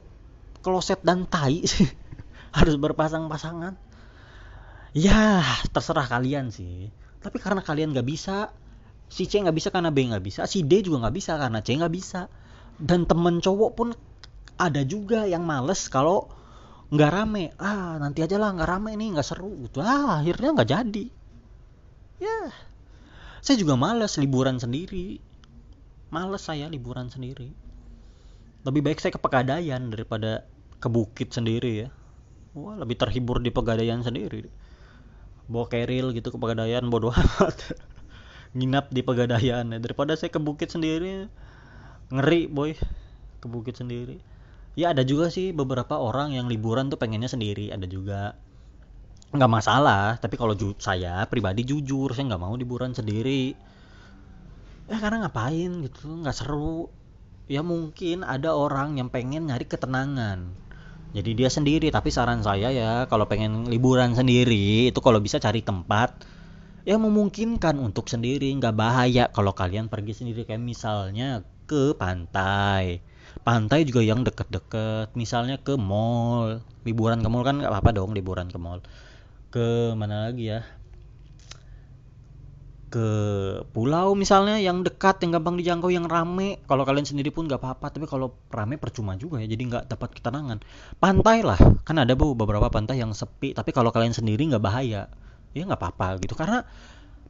kloset 0.60 1.00
dan 1.06 1.24
tai 1.30 1.64
sih? 1.64 1.88
Harus 2.56 2.76
berpasang-pasangan 2.76 3.80
ya 4.92 5.40
terserah 5.72 6.06
kalian 6.08 6.52
sih. 6.52 6.92
Tapi 7.20 7.40
karena 7.40 7.64
kalian 7.64 7.96
nggak 7.96 8.08
bisa 8.08 8.52
si 9.12 9.28
C 9.28 9.40
nggak 9.40 9.56
bisa 9.56 9.68
karena 9.68 9.92
B 9.92 10.08
nggak 10.08 10.24
bisa 10.24 10.48
si 10.48 10.64
D 10.64 10.80
juga 10.80 11.04
nggak 11.08 11.16
bisa 11.16 11.32
karena 11.40 11.60
C 11.64 11.76
nggak 11.76 11.92
bisa. 11.92 12.28
Dan 12.76 13.08
temen 13.08 13.40
cowok 13.40 13.70
pun 13.76 13.88
ada 14.60 14.84
juga 14.84 15.24
yang 15.24 15.44
males 15.44 15.88
kalau 15.88 16.28
nggak 16.92 17.10
rame. 17.12 17.56
Ah 17.56 17.96
nanti 17.96 18.20
aja 18.20 18.36
lah 18.36 18.52
nggak 18.52 18.68
rame 18.68 18.92
nih 18.96 19.08
nggak 19.16 19.26
seru. 19.26 19.52
Gitu. 19.64 19.80
Ah 19.80 20.20
akhirnya 20.20 20.50
nggak 20.60 20.68
jadi. 20.68 21.06
Ya 22.22 22.52
saya 23.42 23.56
juga 23.58 23.74
males 23.74 24.14
liburan 24.20 24.60
sendiri. 24.60 25.18
Males 26.12 26.44
saya 26.44 26.68
liburan 26.68 27.08
sendiri. 27.08 27.50
Lebih 28.62 28.84
baik 28.84 29.02
saya 29.02 29.10
ke 29.10 29.18
Pegadaian 29.18 29.90
daripada 29.90 30.46
ke 30.78 30.86
bukit 30.86 31.32
sendiri 31.32 31.86
ya. 31.86 31.88
Wah 32.52 32.76
lebih 32.76 33.00
terhibur 33.00 33.40
di 33.40 33.48
Pegadaian 33.48 34.04
sendiri 34.04 34.61
bawa 35.50 35.66
keril 35.70 36.14
gitu 36.14 36.30
ke 36.30 36.38
Pegadaian 36.38 36.86
bodo 36.86 37.10
amat. 37.14 37.74
Nginap 38.52 38.92
di 38.92 39.00
Pegadaian 39.00 39.64
ya 39.64 39.78
daripada 39.80 40.14
saya 40.14 40.28
ke 40.28 40.40
bukit 40.42 40.70
sendiri 40.70 41.26
ngeri 42.12 42.46
boy. 42.46 42.76
Ke 43.40 43.46
bukit 43.48 43.80
sendiri. 43.80 44.20
Ya 44.72 44.92
ada 44.92 45.04
juga 45.04 45.28
sih 45.28 45.52
beberapa 45.52 46.00
orang 46.00 46.32
yang 46.32 46.48
liburan 46.48 46.88
tuh 46.88 47.00
pengennya 47.00 47.28
sendiri 47.28 47.72
ada 47.72 47.84
juga. 47.88 48.36
Nggak 49.32 49.52
masalah 49.52 50.20
tapi 50.20 50.36
kalau 50.36 50.52
saya 50.76 51.24
pribadi 51.28 51.64
jujur 51.64 52.12
saya 52.12 52.28
nggak 52.32 52.42
mau 52.42 52.54
liburan 52.54 52.92
sendiri. 52.92 53.56
Ya 54.86 54.96
karena 55.00 55.26
ngapain 55.26 55.82
gitu 55.88 56.20
nggak 56.22 56.36
seru. 56.36 56.92
Ya 57.50 57.60
mungkin 57.60 58.22
ada 58.22 58.54
orang 58.54 58.96
yang 59.00 59.08
pengen 59.10 59.50
nyari 59.50 59.66
ketenangan 59.66 60.61
jadi 61.12 61.30
dia 61.36 61.48
sendiri 61.52 61.92
tapi 61.92 62.08
saran 62.08 62.40
saya 62.40 62.72
ya 62.72 63.04
kalau 63.06 63.28
pengen 63.28 63.68
liburan 63.68 64.16
sendiri 64.16 64.88
itu 64.88 65.00
kalau 65.04 65.20
bisa 65.20 65.36
cari 65.36 65.60
tempat 65.60 66.24
yang 66.82 67.06
memungkinkan 67.06 67.78
untuk 67.78 68.10
sendiri 68.10 68.50
nggak 68.58 68.74
bahaya 68.74 69.30
kalau 69.30 69.54
kalian 69.54 69.86
pergi 69.86 70.18
sendiri. 70.18 70.42
Kayak 70.42 70.62
misalnya 70.66 71.46
ke 71.70 71.94
pantai. 71.94 73.02
Pantai 73.46 73.86
juga 73.86 74.02
yang 74.02 74.26
deket-deket. 74.26 75.14
Misalnya 75.14 75.62
ke 75.62 75.78
mall. 75.78 76.62
Liburan 76.82 77.22
ke 77.22 77.28
mall 77.30 77.46
kan 77.46 77.62
nggak 77.62 77.70
apa-apa 77.70 77.90
dong 77.94 78.18
liburan 78.18 78.50
ke 78.50 78.58
mall. 78.58 78.82
Ke 79.54 79.94
mana 79.94 80.26
lagi 80.30 80.50
ya 80.50 80.66
ke 82.92 83.08
pulau 83.72 84.12
misalnya 84.12 84.60
yang 84.60 84.84
dekat 84.84 85.24
yang 85.24 85.40
gampang 85.40 85.56
dijangkau 85.56 85.88
yang 85.88 86.04
rame. 86.04 86.60
Kalau 86.68 86.84
kalian 86.84 87.08
sendiri 87.08 87.32
pun 87.32 87.48
nggak 87.48 87.56
apa-apa 87.56 87.88
tapi 87.88 88.04
kalau 88.04 88.36
rame 88.52 88.76
percuma 88.76 89.16
juga 89.16 89.40
ya 89.40 89.48
jadi 89.48 89.62
nggak 89.64 89.84
dapat 89.88 90.12
ketenangan. 90.12 90.60
Pantai 91.00 91.40
lah 91.40 91.56
kan 91.88 91.96
ada 91.96 92.12
bu 92.12 92.36
beberapa 92.36 92.68
pantai 92.68 93.00
yang 93.00 93.16
sepi 93.16 93.56
tapi 93.56 93.72
kalau 93.72 93.88
kalian 93.88 94.12
sendiri 94.12 94.44
nggak 94.44 94.60
bahaya 94.60 95.08
ya 95.56 95.62
nggak 95.64 95.80
apa-apa 95.80 96.20
gitu. 96.20 96.36
Karena 96.36 96.60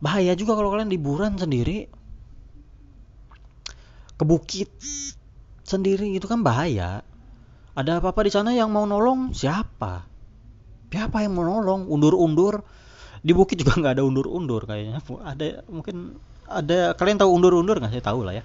bahaya 0.02 0.34
juga 0.34 0.58
kalau 0.58 0.74
kalian 0.74 0.90
liburan 0.90 1.38
sendiri. 1.38 1.86
Ke 4.18 4.24
bukit 4.26 4.70
sendiri 5.62 6.10
itu 6.18 6.26
kan 6.26 6.42
bahaya. 6.42 7.06
Ada 7.78 8.02
apa-apa 8.02 8.26
di 8.26 8.34
sana 8.34 8.50
yang 8.52 8.68
mau 8.68 8.84
nolong? 8.84 9.30
Siapa? 9.32 10.04
Siapa 10.92 11.24
yang 11.24 11.38
mau 11.38 11.46
nolong? 11.46 11.88
Undur-undur 11.88 12.81
di 13.22 13.32
bukit 13.32 13.62
juga 13.62 13.74
nggak 13.80 13.94
ada 13.98 14.04
undur-undur 14.04 14.66
kayaknya. 14.66 14.98
Ada 15.22 15.62
mungkin 15.70 16.18
ada 16.50 16.92
kalian 16.98 17.18
tahu 17.22 17.30
undur-undur 17.30 17.78
nggak? 17.78 17.94
Saya 17.94 18.04
tahu 18.04 18.26
lah 18.26 18.42
ya. 18.42 18.44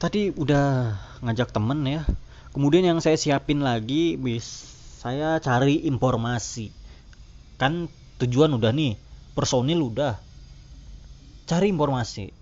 Tadi 0.00 0.32
udah 0.34 0.96
ngajak 1.22 1.52
temen 1.52 1.84
ya. 1.84 2.02
Kemudian 2.50 2.84
yang 2.84 2.98
saya 3.04 3.20
siapin 3.20 3.60
lagi 3.60 4.16
bis 4.16 4.74
saya 5.04 5.38
cari 5.38 5.84
informasi. 5.84 6.72
Kan 7.60 7.92
tujuan 8.18 8.56
udah 8.56 8.72
nih 8.72 8.96
personil 9.36 9.84
udah. 9.84 10.16
Cari 11.44 11.68
informasi. 11.68 12.32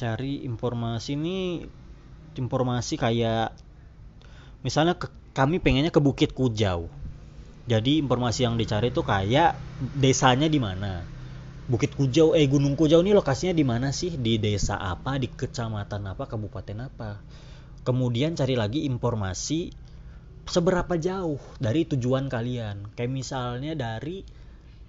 Cari 0.00 0.48
informasi 0.48 1.12
ini 1.12 1.60
informasi 2.40 2.96
kayak 2.96 3.52
misalnya 4.64 4.96
ke 4.96 5.12
kami 5.36 5.60
pengennya 5.60 5.92
ke 5.92 6.00
Bukit 6.00 6.32
Kujau. 6.32 6.88
Jadi 7.70 8.02
informasi 8.02 8.42
yang 8.42 8.58
dicari 8.58 8.90
itu 8.90 9.06
kayak 9.06 9.54
desanya 9.94 10.50
di 10.50 10.58
mana. 10.58 11.06
Bukit 11.70 11.94
Kujau, 11.94 12.34
eh 12.34 12.50
Gunung 12.50 12.74
Kujau 12.74 12.98
ini 12.98 13.14
lokasinya 13.14 13.54
di 13.54 13.62
mana 13.62 13.94
sih? 13.94 14.18
Di 14.18 14.42
desa 14.42 14.74
apa? 14.74 15.22
Di 15.22 15.30
kecamatan 15.30 16.02
apa? 16.10 16.26
Kabupaten 16.26 16.90
apa? 16.90 17.22
Kemudian 17.86 18.34
cari 18.34 18.58
lagi 18.58 18.90
informasi 18.90 19.70
seberapa 20.50 20.98
jauh 20.98 21.38
dari 21.62 21.86
tujuan 21.86 22.26
kalian. 22.26 22.90
Kayak 22.98 23.14
misalnya 23.14 23.78
dari 23.78 24.26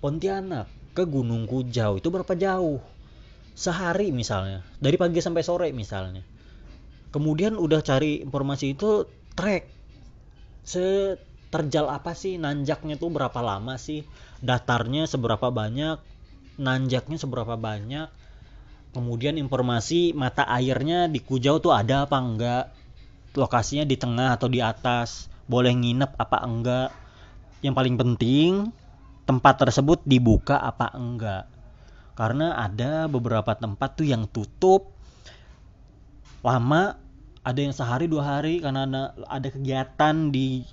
Pontianak 0.02 0.98
ke 0.98 1.06
Gunung 1.06 1.46
Kujau 1.46 2.02
itu 2.02 2.10
berapa 2.10 2.34
jauh? 2.34 2.82
Sehari 3.54 4.10
misalnya, 4.10 4.66
dari 4.82 4.98
pagi 4.98 5.22
sampai 5.22 5.46
sore 5.46 5.70
misalnya. 5.70 6.26
Kemudian 7.14 7.62
udah 7.62 7.86
cari 7.86 8.26
informasi 8.26 8.74
itu 8.74 9.06
trek 9.38 9.70
seterjal 11.52 11.92
apa 11.92 12.16
sih? 12.16 12.40
Nanjaknya 12.40 12.96
tuh 12.96 13.12
berapa 13.12 13.36
lama 13.44 13.76
sih? 13.76 14.08
Datarnya 14.40 15.04
seberapa 15.04 15.52
banyak? 15.52 16.00
Nanjaknya 16.56 17.20
seberapa 17.20 17.60
banyak? 17.60 18.08
Kemudian 18.96 19.36
informasi 19.36 20.16
mata 20.16 20.48
airnya 20.48 21.12
di 21.12 21.20
Kujau 21.20 21.60
tuh 21.60 21.76
ada 21.76 22.08
apa 22.08 22.24
enggak? 22.24 22.72
Lokasinya 23.36 23.84
di 23.84 24.00
tengah 24.00 24.40
atau 24.40 24.48
di 24.48 24.64
atas? 24.64 25.28
Boleh 25.44 25.76
nginep 25.76 26.16
apa 26.16 26.40
enggak? 26.40 26.96
Yang 27.60 27.76
paling 27.76 27.96
penting 28.00 28.52
tempat 29.28 29.60
tersebut 29.60 30.08
dibuka 30.08 30.56
apa 30.56 30.88
enggak? 30.96 31.52
Karena 32.16 32.56
ada 32.64 33.12
beberapa 33.12 33.52
tempat 33.60 34.00
tuh 34.00 34.08
yang 34.08 34.24
tutup. 34.32 34.96
Lama 36.48 36.96
ada 37.44 37.60
yang 37.60 37.76
sehari 37.76 38.08
dua 38.08 38.40
hari 38.40 38.64
karena 38.64 38.88
ada, 38.88 39.04
ada 39.28 39.48
kegiatan 39.52 40.32
di 40.32 40.64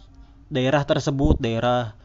daerah 0.48 0.82
tersebut 0.84 1.36
daerah 1.40 1.96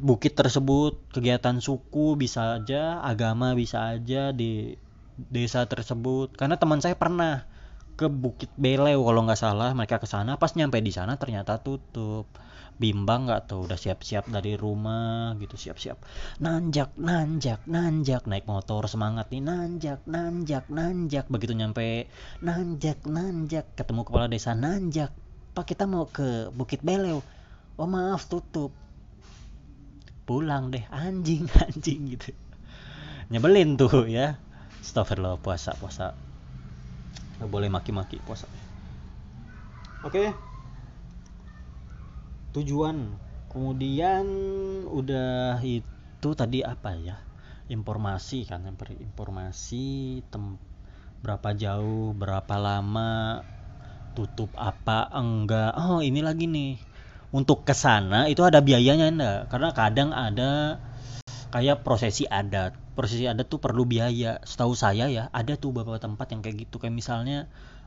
bukit 0.00 0.32
tersebut 0.32 0.96
kegiatan 1.12 1.60
suku 1.60 2.16
bisa 2.16 2.56
aja 2.60 3.04
agama 3.04 3.52
bisa 3.52 3.92
aja 3.92 4.32
di 4.32 4.80
desa 5.16 5.68
tersebut. 5.68 6.34
Karena 6.34 6.56
teman 6.56 6.80
saya 6.80 6.96
pernah 6.96 7.44
ke 7.92 8.08
Bukit 8.08 8.48
Belew 8.56 9.04
kalau 9.04 9.20
nggak 9.28 9.38
salah 9.38 9.70
mereka 9.76 10.00
ke 10.00 10.08
sana. 10.08 10.40
Pas 10.40 10.56
nyampe 10.56 10.80
di 10.80 10.92
sana 10.94 11.20
ternyata 11.20 11.60
tutup. 11.60 12.26
Bimbang 12.72 13.28
nggak 13.28 13.52
tuh 13.52 13.68
udah 13.68 13.78
siap-siap 13.78 14.32
dari 14.32 14.56
rumah 14.56 15.36
gitu 15.38 15.54
siap-siap. 15.60 16.02
Nanjak 16.40 16.96
nanjak 16.96 17.62
nanjak 17.68 18.24
naik 18.24 18.48
motor 18.48 18.88
semangat 18.88 19.28
nih. 19.28 19.44
Nanjak 19.44 20.00
nanjak 20.08 20.66
nanjak 20.72 21.28
begitu 21.28 21.52
nyampe. 21.52 22.08
Nanjak 22.40 23.04
nanjak 23.06 23.76
ketemu 23.76 24.08
kepala 24.08 24.26
desa 24.26 24.56
nanjak 24.56 25.12
pak 25.52 25.68
kita 25.68 25.84
mau 25.84 26.08
ke 26.08 26.48
Bukit 26.52 26.80
Belew 26.80 27.20
oh 27.76 27.88
maaf 27.88 28.28
tutup. 28.28 28.72
Pulang 30.24 30.72
deh 30.72 30.84
anjing 30.88 31.48
anjing 31.64 32.16
gitu. 32.16 32.32
Nyebelin 33.28 33.76
tuh 33.76 34.08
ya. 34.08 34.40
Astagfirullah 34.80 35.38
puasa 35.38 35.76
puasa. 35.78 36.16
Nggak 37.38 37.50
boleh 37.50 37.68
maki-maki 37.68 38.18
puasa. 38.22 38.48
Oke. 40.02 40.32
Tujuan. 42.56 43.18
Kemudian 43.52 44.24
udah 44.88 45.60
itu 45.60 46.28
tadi 46.32 46.64
apa 46.64 46.96
ya? 46.96 47.20
Informasi 47.68 48.48
kan 48.48 48.64
informasi 48.64 50.20
tem 50.32 50.56
berapa 51.22 51.54
jauh 51.54 52.10
berapa 52.18 52.54
lama 52.58 53.46
tutup 54.12 54.52
apa 54.56 55.08
enggak? 55.12 55.72
Oh 55.76 56.00
ini 56.04 56.20
lagi 56.20 56.46
nih. 56.48 56.78
Untuk 57.32 57.64
ke 57.64 57.72
sana 57.72 58.28
itu 58.28 58.44
ada 58.44 58.60
biayanya 58.60 59.08
enggak? 59.08 59.40
Karena 59.48 59.68
kadang 59.72 60.10
ada 60.12 60.80
kayak 61.52 61.84
prosesi 61.84 62.28
adat. 62.28 62.76
Prosesi 62.92 63.24
adat 63.24 63.48
tuh 63.48 63.60
perlu 63.60 63.88
biaya. 63.88 64.40
Setahu 64.44 64.76
saya 64.76 65.08
ya 65.08 65.32
ada 65.32 65.56
tuh 65.56 65.72
beberapa 65.72 66.00
tempat 66.00 66.28
yang 66.32 66.40
kayak 66.44 66.68
gitu. 66.68 66.76
Kayak 66.76 66.94
misalnya 66.96 67.38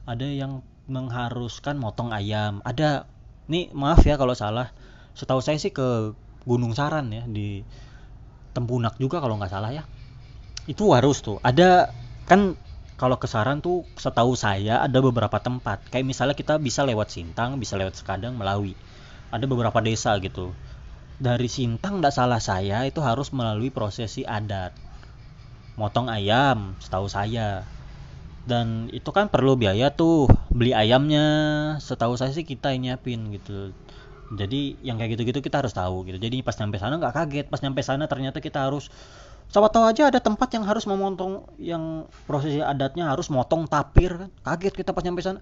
ada 0.09 0.25
yang 0.25 0.65
mengharuskan 0.89 1.77
motong 1.77 2.13
ayam. 2.13 2.61
Ada. 2.65 3.05
Nih 3.45 3.69
maaf 3.73 4.01
ya 4.01 4.17
kalau 4.17 4.33
salah. 4.33 4.73
Setahu 5.13 5.39
saya 5.39 5.61
sih 5.61 5.69
ke 5.69 6.17
Gunung 6.45 6.77
Saran 6.77 7.09
ya 7.09 7.25
di 7.25 7.65
Tempunak 8.55 8.95
juga 8.95 9.19
kalau 9.19 9.35
nggak 9.35 9.51
salah 9.51 9.75
ya. 9.75 9.83
Itu 10.63 10.95
harus 10.95 11.19
tuh. 11.19 11.43
Ada 11.43 11.91
kan 12.25 12.55
kalau 12.95 13.19
ke 13.19 13.27
Saran 13.27 13.59
tuh 13.59 13.83
setahu 13.99 14.39
saya 14.39 14.79
ada 14.79 14.99
beberapa 15.03 15.35
tempat. 15.43 15.83
Kayak 15.91 16.07
misalnya 16.07 16.35
kita 16.35 16.55
bisa 16.55 16.87
lewat 16.87 17.11
Sintang 17.11 17.59
bisa 17.59 17.75
lewat 17.75 17.99
Sekadang 17.99 18.39
Melawi. 18.39 18.71
Ada 19.35 19.43
beberapa 19.51 19.83
desa 19.83 20.15
gitu. 20.23 20.55
Dari 21.19 21.51
Sintang 21.51 21.99
nggak 21.99 22.15
salah 22.15 22.39
saya 22.39 22.87
itu 22.87 23.03
harus 23.03 23.35
melalui 23.35 23.67
prosesi 23.67 24.23
adat. 24.23 24.71
Motong 25.75 26.07
ayam 26.07 26.79
setahu 26.79 27.11
saya. 27.11 27.67
Dan 28.47 28.87
itu 28.95 29.11
kan 29.11 29.27
perlu 29.27 29.59
biaya 29.59 29.91
tuh 29.91 30.31
beli 30.47 30.71
ayamnya. 30.71 31.27
Setahu 31.83 32.15
saya 32.15 32.31
sih 32.31 32.47
kita 32.47 32.71
yang 32.71 32.95
nyiapin 32.95 33.27
gitu. 33.35 33.75
Jadi 34.39 34.79
yang 34.87 34.95
kayak 34.95 35.19
gitu-gitu 35.19 35.43
kita 35.43 35.59
harus 35.59 35.75
tahu 35.75 36.07
gitu. 36.07 36.15
Jadi 36.15 36.39
pas 36.47 36.55
nyampe 36.55 36.79
sana 36.79 36.95
nggak 36.95 37.11
kaget. 37.11 37.45
Pas 37.51 37.59
nyampe 37.59 37.83
sana 37.83 38.07
ternyata 38.07 38.39
kita 38.39 38.71
harus 38.71 38.87
sama 39.49 39.71
tahu 39.71 39.87
aja 39.87 40.11
ada 40.11 40.19
tempat 40.19 40.51
yang 40.51 40.67
harus 40.67 40.83
memotong 40.83 41.47
yang 41.61 42.09
prosesi 42.27 42.59
adatnya 42.59 43.07
harus 43.07 43.31
motong 43.31 43.69
tapir 43.69 44.11
kan? 44.15 44.29
Kaget 44.43 44.73
kita 44.75 44.91
pas 44.91 45.03
nyampe 45.05 45.23
sana. 45.23 45.39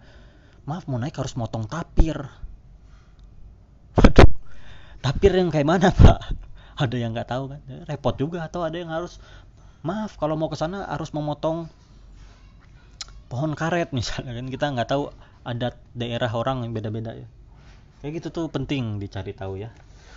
Maaf 0.64 0.86
mau 0.86 1.02
naik 1.02 1.18
harus 1.18 1.34
motong 1.34 1.66
tapir. 1.66 2.18
Waduh 3.98 4.34
tapir 5.04 5.36
yang 5.36 5.52
kayak 5.52 5.68
mana 5.68 5.92
pak? 6.00 6.32
Ada 6.80 6.96
yang 6.96 7.12
nggak 7.12 7.30
tahu 7.30 7.52
kan? 7.52 7.60
Repot 7.86 8.16
juga 8.16 8.48
atau 8.48 8.64
ada 8.64 8.80
yang 8.80 8.90
harus 8.90 9.20
maaf 9.84 10.16
kalau 10.16 10.40
mau 10.40 10.48
ke 10.48 10.56
sana 10.56 10.88
harus 10.88 11.12
memotong 11.12 11.68
pohon 13.28 13.52
karet 13.54 13.92
misalnya 13.98 14.32
kan? 14.32 14.48
Kita 14.48 14.66
nggak 14.72 14.90
tahu 14.90 15.12
adat 15.44 15.76
daerah 15.92 16.32
orang 16.32 16.64
yang 16.64 16.72
beda-beda 16.72 17.12
ya. 17.12 17.28
Kayak 18.00 18.24
gitu 18.24 18.28
tuh 18.32 18.46
penting 18.48 19.04
dicari 19.04 19.36
tahu 19.36 19.60
ya. 19.60 19.74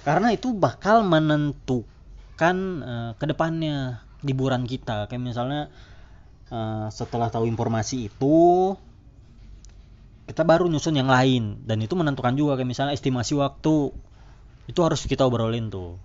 Karena 0.07 0.31
itu 0.31 0.55
bakal 0.55 1.03
menentukan 1.03 1.96
uh, 2.39 3.13
ke 3.17 3.25
depannya 3.25 4.05
liburan 4.21 4.69
kita. 4.69 5.09
Kayak 5.09 5.23
misalnya 5.25 5.63
uh, 6.53 6.89
setelah 6.93 7.33
tahu 7.33 7.49
informasi 7.49 8.13
itu 8.13 8.37
kita 10.27 10.43
baru 10.43 10.69
nyusun 10.69 10.99
yang 10.99 11.09
lain. 11.09 11.65
Dan 11.65 11.81
itu 11.81 11.97
menentukan 11.97 12.37
juga 12.37 12.61
kayak 12.61 12.69
misalnya 12.69 12.95
estimasi 12.95 13.39
waktu. 13.39 13.95
Itu 14.67 14.79
harus 14.85 15.07
kita 15.07 15.25
obrolin 15.25 15.71
tuh. 15.71 15.97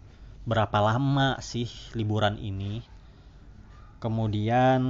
Berapa 0.45 0.79
lama 0.81 1.37
sih 1.43 1.69
liburan 1.97 2.37
ini? 2.39 2.81
Kemudian 4.01 4.81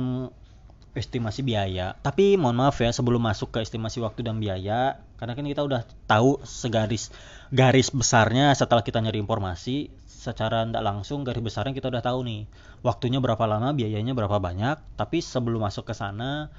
estimasi 0.92 1.42
biaya. 1.44 1.96
Tapi 2.04 2.36
mohon 2.36 2.60
maaf 2.60 2.80
ya 2.84 2.92
sebelum 2.92 3.24
masuk 3.24 3.56
ke 3.56 3.64
estimasi 3.64 4.04
waktu 4.04 4.28
dan 4.28 4.44
biaya, 4.44 5.00
karena 5.16 5.34
kan 5.38 5.46
kita 5.48 5.64
udah 5.64 5.88
tahu 6.08 6.44
segaris 6.44 7.16
garis 7.52 7.92
besarnya 7.92 8.52
setelah 8.56 8.84
kita 8.84 9.00
nyari 9.00 9.20
informasi 9.20 9.92
secara 10.08 10.68
tidak 10.68 10.84
langsung 10.86 11.26
garis 11.26 11.42
besarnya 11.42 11.74
kita 11.74 11.90
udah 11.90 12.06
tahu 12.06 12.22
nih 12.22 12.46
waktunya 12.86 13.18
berapa 13.18 13.42
lama 13.48 13.74
biayanya 13.74 14.14
berapa 14.14 14.38
banyak. 14.38 15.00
Tapi 15.00 15.18
sebelum 15.24 15.64
masuk 15.64 15.88
ke 15.88 15.94
sana 15.96 16.52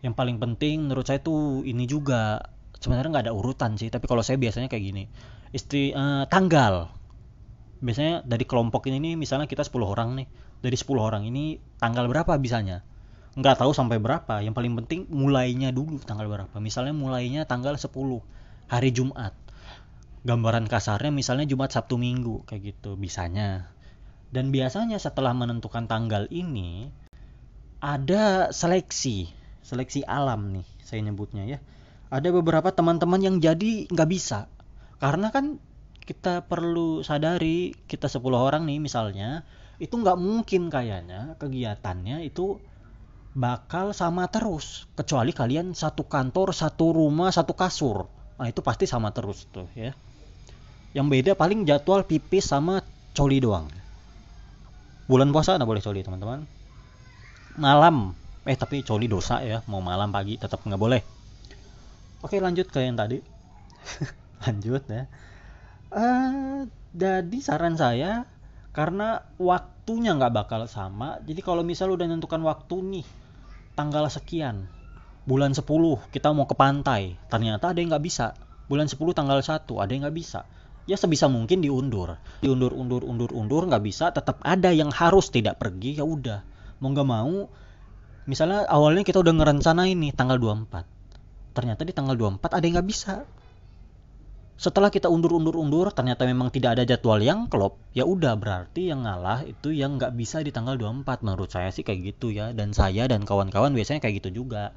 yang 0.00 0.16
paling 0.16 0.40
penting 0.40 0.86
menurut 0.86 1.04
saya 1.04 1.20
tuh 1.20 1.66
ini 1.66 1.84
juga. 1.84 2.40
Sebenarnya 2.80 3.12
nggak 3.12 3.24
ada 3.28 3.34
urutan 3.36 3.76
sih 3.76 3.92
tapi 3.92 4.08
kalau 4.08 4.24
saya 4.24 4.40
biasanya 4.40 4.72
kayak 4.72 4.84
gini. 4.88 5.04
Istri 5.52 5.92
uh, 5.92 6.24
tanggal. 6.32 6.88
Biasanya 7.84 8.24
dari 8.24 8.48
kelompok 8.48 8.88
ini 8.88 9.02
nih 9.02 9.14
misalnya 9.20 9.44
kita 9.44 9.68
10 9.68 9.84
orang 9.84 10.16
nih. 10.16 10.26
Dari 10.64 10.76
10 10.76 10.88
orang 10.96 11.28
ini 11.28 11.60
tanggal 11.76 12.08
berapa 12.08 12.36
bisanya 12.40 12.80
nggak 13.40 13.64
tahu 13.64 13.72
sampai 13.72 13.96
berapa. 13.96 14.44
Yang 14.44 14.54
paling 14.54 14.72
penting 14.84 15.00
mulainya 15.08 15.72
dulu 15.72 15.98
tanggal 16.04 16.28
berapa. 16.28 16.52
Misalnya 16.60 16.92
mulainya 16.92 17.48
tanggal 17.48 17.74
10 17.74 17.88
hari 18.68 18.90
Jumat. 18.92 19.32
Gambaran 20.20 20.68
kasarnya 20.68 21.08
misalnya 21.08 21.48
Jumat 21.48 21.72
Sabtu 21.72 21.96
Minggu 21.96 22.44
kayak 22.44 22.76
gitu 22.76 23.00
bisanya. 23.00 23.72
Dan 24.30 24.52
biasanya 24.54 25.00
setelah 25.00 25.32
menentukan 25.34 25.88
tanggal 25.88 26.28
ini 26.30 26.92
ada 27.80 28.52
seleksi 28.52 29.32
seleksi 29.64 30.04
alam 30.04 30.52
nih 30.60 30.66
saya 30.84 31.00
nyebutnya 31.00 31.48
ya. 31.48 31.58
Ada 32.12 32.34
beberapa 32.34 32.68
teman-teman 32.74 33.22
yang 33.22 33.36
jadi 33.40 33.88
nggak 33.88 34.10
bisa. 34.10 34.50
Karena 35.00 35.32
kan 35.32 35.56
kita 36.04 36.44
perlu 36.44 37.06
sadari 37.06 37.72
kita 37.86 38.10
10 38.10 38.20
orang 38.34 38.66
nih 38.66 38.82
misalnya 38.82 39.46
itu 39.80 39.94
nggak 39.96 40.18
mungkin 40.18 40.68
kayaknya 40.68 41.38
kegiatannya 41.40 42.26
itu 42.26 42.60
bakal 43.34 43.94
sama 43.94 44.26
terus. 44.26 44.90
Kecuali 44.98 45.30
kalian 45.30 45.72
satu 45.72 46.06
kantor 46.06 46.50
satu 46.54 46.94
rumah 46.94 47.30
satu 47.30 47.54
kasur. 47.54 48.06
Nah 48.40 48.46
itu 48.48 48.64
pasti 48.64 48.88
sama 48.88 49.14
terus 49.14 49.46
tuh 49.50 49.68
ya. 49.76 49.94
Yang 50.96 51.06
beda 51.06 51.32
paling 51.38 51.62
jadwal 51.62 52.02
pipis 52.02 52.50
sama 52.50 52.82
coli 53.14 53.38
doang. 53.38 53.70
Bulan 55.06 55.30
puasa 55.30 55.58
nggak 55.58 55.70
boleh 55.70 55.82
coli 55.82 56.00
teman-teman? 56.02 56.40
Malam. 57.58 58.14
Eh 58.46 58.56
tapi 58.58 58.82
coli 58.82 59.06
dosa 59.06 59.42
ya. 59.42 59.62
Mau 59.70 59.82
malam 59.82 60.10
pagi 60.10 60.38
tetap 60.38 60.62
nggak 60.66 60.80
boleh. 60.80 61.02
Oke 62.20 62.42
lanjut 62.42 62.66
ke 62.68 62.82
yang 62.82 62.98
tadi. 62.98 63.22
Lanjut 64.44 64.84
ya. 64.88 65.04
Uh, 65.90 66.64
jadi 66.96 67.38
saran 67.42 67.76
saya 67.76 68.24
karena 68.70 69.26
waktunya 69.36 70.14
nggak 70.14 70.30
bakal 70.30 70.62
sama 70.70 71.18
jadi 71.26 71.42
kalau 71.42 71.66
misal 71.66 71.90
udah 71.90 72.06
nentukan 72.06 72.38
waktu 72.46 72.78
nih 72.78 73.06
tanggal 73.80 74.04
sekian 74.12 74.68
bulan 75.24 75.56
10 75.56 75.64
kita 76.12 76.36
mau 76.36 76.44
ke 76.44 76.52
pantai. 76.52 77.16
Ternyata 77.32 77.72
ada 77.72 77.78
yang 77.80 77.88
nggak 77.96 78.04
bisa. 78.04 78.36
Bulan 78.68 78.92
10 78.92 79.00
tanggal 79.16 79.40
1 79.40 79.64
ada 79.80 79.88
yang 79.88 80.04
nggak 80.04 80.16
bisa. 80.20 80.44
Ya 80.84 81.00
sebisa 81.00 81.32
mungkin 81.32 81.64
diundur. 81.64 82.20
Diundur 82.44 82.76
undur 82.76 83.08
undur 83.08 83.32
undur 83.32 83.64
nggak 83.64 83.80
bisa 83.80 84.12
tetap 84.12 84.44
ada 84.44 84.68
yang 84.68 84.92
harus 84.92 85.32
tidak 85.32 85.56
pergi 85.56 85.96
ya 85.96 86.04
udah. 86.04 86.44
Mau 86.84 86.92
nggak 86.92 87.08
mau 87.08 87.48
misalnya 88.28 88.68
awalnya 88.68 89.02
kita 89.02 89.18
udah 89.18 89.32
ngerencana 89.32 89.88
ini 89.88 90.12
tanggal 90.12 90.36
24 90.36 91.56
ternyata 91.56 91.82
di 91.82 91.90
tanggal 91.90 92.14
24 92.14 92.52
ada 92.52 92.62
yang 92.62 92.74
nggak 92.78 92.88
bisa 92.88 93.26
setelah 94.60 94.92
kita 94.92 95.08
undur-undur-undur 95.08 95.88
ternyata 95.96 96.28
memang 96.28 96.52
tidak 96.52 96.76
ada 96.76 96.84
jadwal 96.84 97.16
yang 97.16 97.48
klop 97.48 97.80
ya 97.96 98.04
udah 98.04 98.36
berarti 98.36 98.92
yang 98.92 99.08
ngalah 99.08 99.48
itu 99.48 99.72
yang 99.72 99.96
nggak 99.96 100.12
bisa 100.12 100.44
di 100.44 100.52
tanggal 100.52 100.76
24 100.76 101.24
menurut 101.24 101.48
saya 101.48 101.72
sih 101.72 101.80
kayak 101.80 102.12
gitu 102.12 102.28
ya 102.28 102.52
dan 102.52 102.76
saya 102.76 103.08
dan 103.08 103.24
kawan-kawan 103.24 103.72
biasanya 103.72 104.04
kayak 104.04 104.20
gitu 104.20 104.44
juga. 104.44 104.76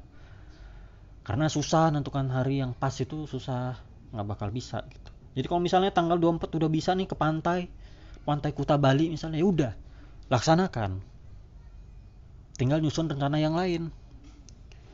Karena 1.20 1.52
susah 1.52 1.92
nentukan 1.92 2.32
hari 2.32 2.64
yang 2.64 2.72
pas 2.72 2.96
itu 2.96 3.28
susah 3.28 3.76
nggak 4.16 4.24
bakal 4.24 4.48
bisa 4.48 4.80
gitu. 4.88 5.10
Jadi 5.36 5.46
kalau 5.52 5.60
misalnya 5.60 5.92
tanggal 5.92 6.16
24 6.16 6.56
udah 6.56 6.70
bisa 6.72 6.96
nih 6.96 7.04
ke 7.04 7.16
pantai 7.20 7.68
pantai 8.24 8.56
Kuta 8.56 8.80
Bali 8.80 9.12
misalnya 9.12 9.36
ya 9.36 9.46
udah 9.52 9.72
laksanakan. 10.32 11.04
Tinggal 12.56 12.80
nyusun 12.80 13.12
rencana 13.12 13.36
yang 13.36 13.52
lain. 13.52 13.92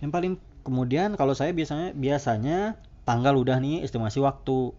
Yang 0.02 0.10
paling 0.10 0.32
kemudian 0.66 1.14
kalau 1.14 1.38
saya 1.38 1.54
biasanya 1.54 1.94
biasanya 1.94 2.74
tanggal 3.10 3.34
udah 3.34 3.58
nih 3.58 3.82
estimasi 3.82 4.22
waktu. 4.22 4.70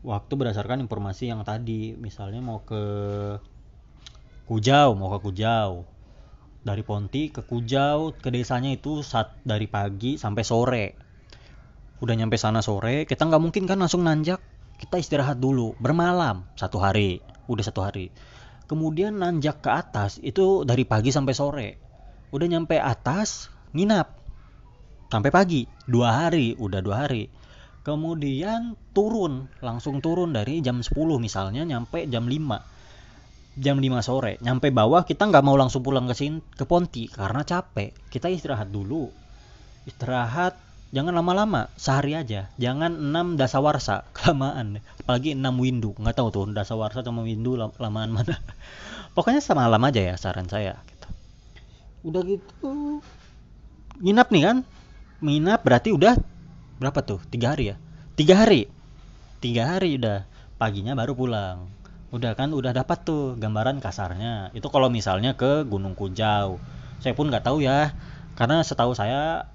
Waktu 0.00 0.32
berdasarkan 0.32 0.80
informasi 0.80 1.28
yang 1.28 1.44
tadi 1.44 1.92
misalnya 1.92 2.40
mau 2.40 2.64
ke 2.64 2.80
Kujau 4.48 4.96
mau 4.96 5.12
ke 5.12 5.18
Kujau. 5.28 5.84
Dari 6.64 6.82
Ponti 6.86 7.28
ke 7.28 7.44
Kujau 7.44 8.16
ke 8.16 8.32
desanya 8.32 8.72
itu 8.72 9.04
saat 9.04 9.36
dari 9.44 9.68
pagi 9.68 10.16
sampai 10.16 10.42
sore. 10.42 10.86
Udah 12.00 12.16
nyampe 12.16 12.40
sana 12.40 12.64
sore 12.64 13.04
kita 13.04 13.28
nggak 13.28 13.42
mungkin 13.42 13.68
kan 13.68 13.76
langsung 13.76 14.00
nanjak. 14.02 14.40
Kita 14.80 14.98
istirahat 14.98 15.38
dulu 15.38 15.76
bermalam 15.78 16.48
satu 16.56 16.80
hari 16.80 17.20
udah 17.46 17.62
satu 17.62 17.84
hari. 17.84 18.08
Kemudian 18.66 19.20
nanjak 19.20 19.60
ke 19.60 19.70
atas 19.70 20.16
itu 20.24 20.64
dari 20.64 20.88
pagi 20.88 21.12
sampai 21.12 21.34
sore. 21.36 21.68
Udah 22.32 22.48
nyampe 22.48 22.80
atas 22.80 23.52
nginap 23.76 24.21
sampai 25.12 25.28
pagi. 25.28 25.68
Dua 25.84 26.24
hari. 26.24 26.56
Udah 26.56 26.80
dua 26.80 27.04
hari. 27.04 27.28
Kemudian 27.84 28.80
turun. 28.96 29.52
Langsung 29.60 30.00
turun 30.00 30.32
dari 30.32 30.64
jam 30.64 30.80
10 30.80 30.96
misalnya 31.20 31.68
nyampe 31.68 32.08
jam 32.08 32.24
5 32.24 33.60
jam 33.60 33.76
5 33.76 34.00
sore. 34.00 34.40
Nyampe 34.40 34.72
bawah 34.72 35.04
kita 35.04 35.28
nggak 35.28 35.44
mau 35.44 35.60
langsung 35.60 35.84
pulang 35.84 36.08
ke 36.08 36.16
sini 36.16 36.40
ke 36.56 36.64
Ponti 36.64 37.12
karena 37.12 37.44
capek. 37.44 37.92
Kita 38.08 38.32
istirahat 38.32 38.72
dulu. 38.72 39.12
Istirahat 39.84 40.56
jangan 40.96 41.12
lama-lama. 41.12 41.68
Sehari 41.76 42.16
aja. 42.16 42.48
Jangan 42.56 42.96
6 43.12 43.36
dasawarsa. 43.36 44.08
Kelamaan. 44.16 44.80
Apalagi 45.04 45.36
6 45.36 45.44
windu. 45.60 45.92
Nggak 46.00 46.16
tahu 46.16 46.28
tuh 46.32 46.48
dasawarsa 46.56 47.04
sama 47.04 47.20
windu 47.20 47.60
lamaan 47.60 48.16
mana. 48.16 48.40
Pokoknya 49.18 49.44
sama 49.44 49.68
malam 49.68 49.84
aja 49.84 50.00
ya 50.00 50.16
saran 50.16 50.48
saya 50.48 50.80
gitu. 50.88 51.08
udah 52.08 52.22
gitu 52.24 52.72
nginap 54.00 54.32
nih 54.34 54.42
kan 54.42 54.56
nginap 55.22 55.62
berarti 55.62 55.94
udah 55.94 56.18
berapa 56.82 56.98
tuh? 57.06 57.22
Tiga 57.30 57.54
hari 57.54 57.72
ya? 57.72 57.76
Tiga 58.18 58.42
hari? 58.42 58.66
Tiga 59.38 59.78
hari 59.78 59.96
udah. 59.96 60.26
Paginya 60.58 60.98
baru 60.98 61.14
pulang. 61.14 61.70
Udah 62.12 62.36
kan 62.36 62.52
udah 62.52 62.74
dapat 62.74 63.06
tuh 63.06 63.38
gambaran 63.38 63.80
kasarnya. 63.80 64.52
Itu 64.52 64.68
kalau 64.68 64.92
misalnya 64.92 65.38
ke 65.38 65.64
Gunung 65.64 65.96
Kujau 65.96 66.60
saya 67.02 67.18
pun 67.18 67.26
nggak 67.26 67.42
tahu 67.42 67.66
ya. 67.66 67.90
Karena 68.38 68.62
setahu 68.62 68.94
saya 68.94 69.50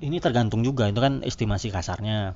ini 0.00 0.16
tergantung 0.18 0.64
juga. 0.64 0.88
Itu 0.88 1.04
kan 1.04 1.20
estimasi 1.20 1.68
kasarnya. 1.68 2.32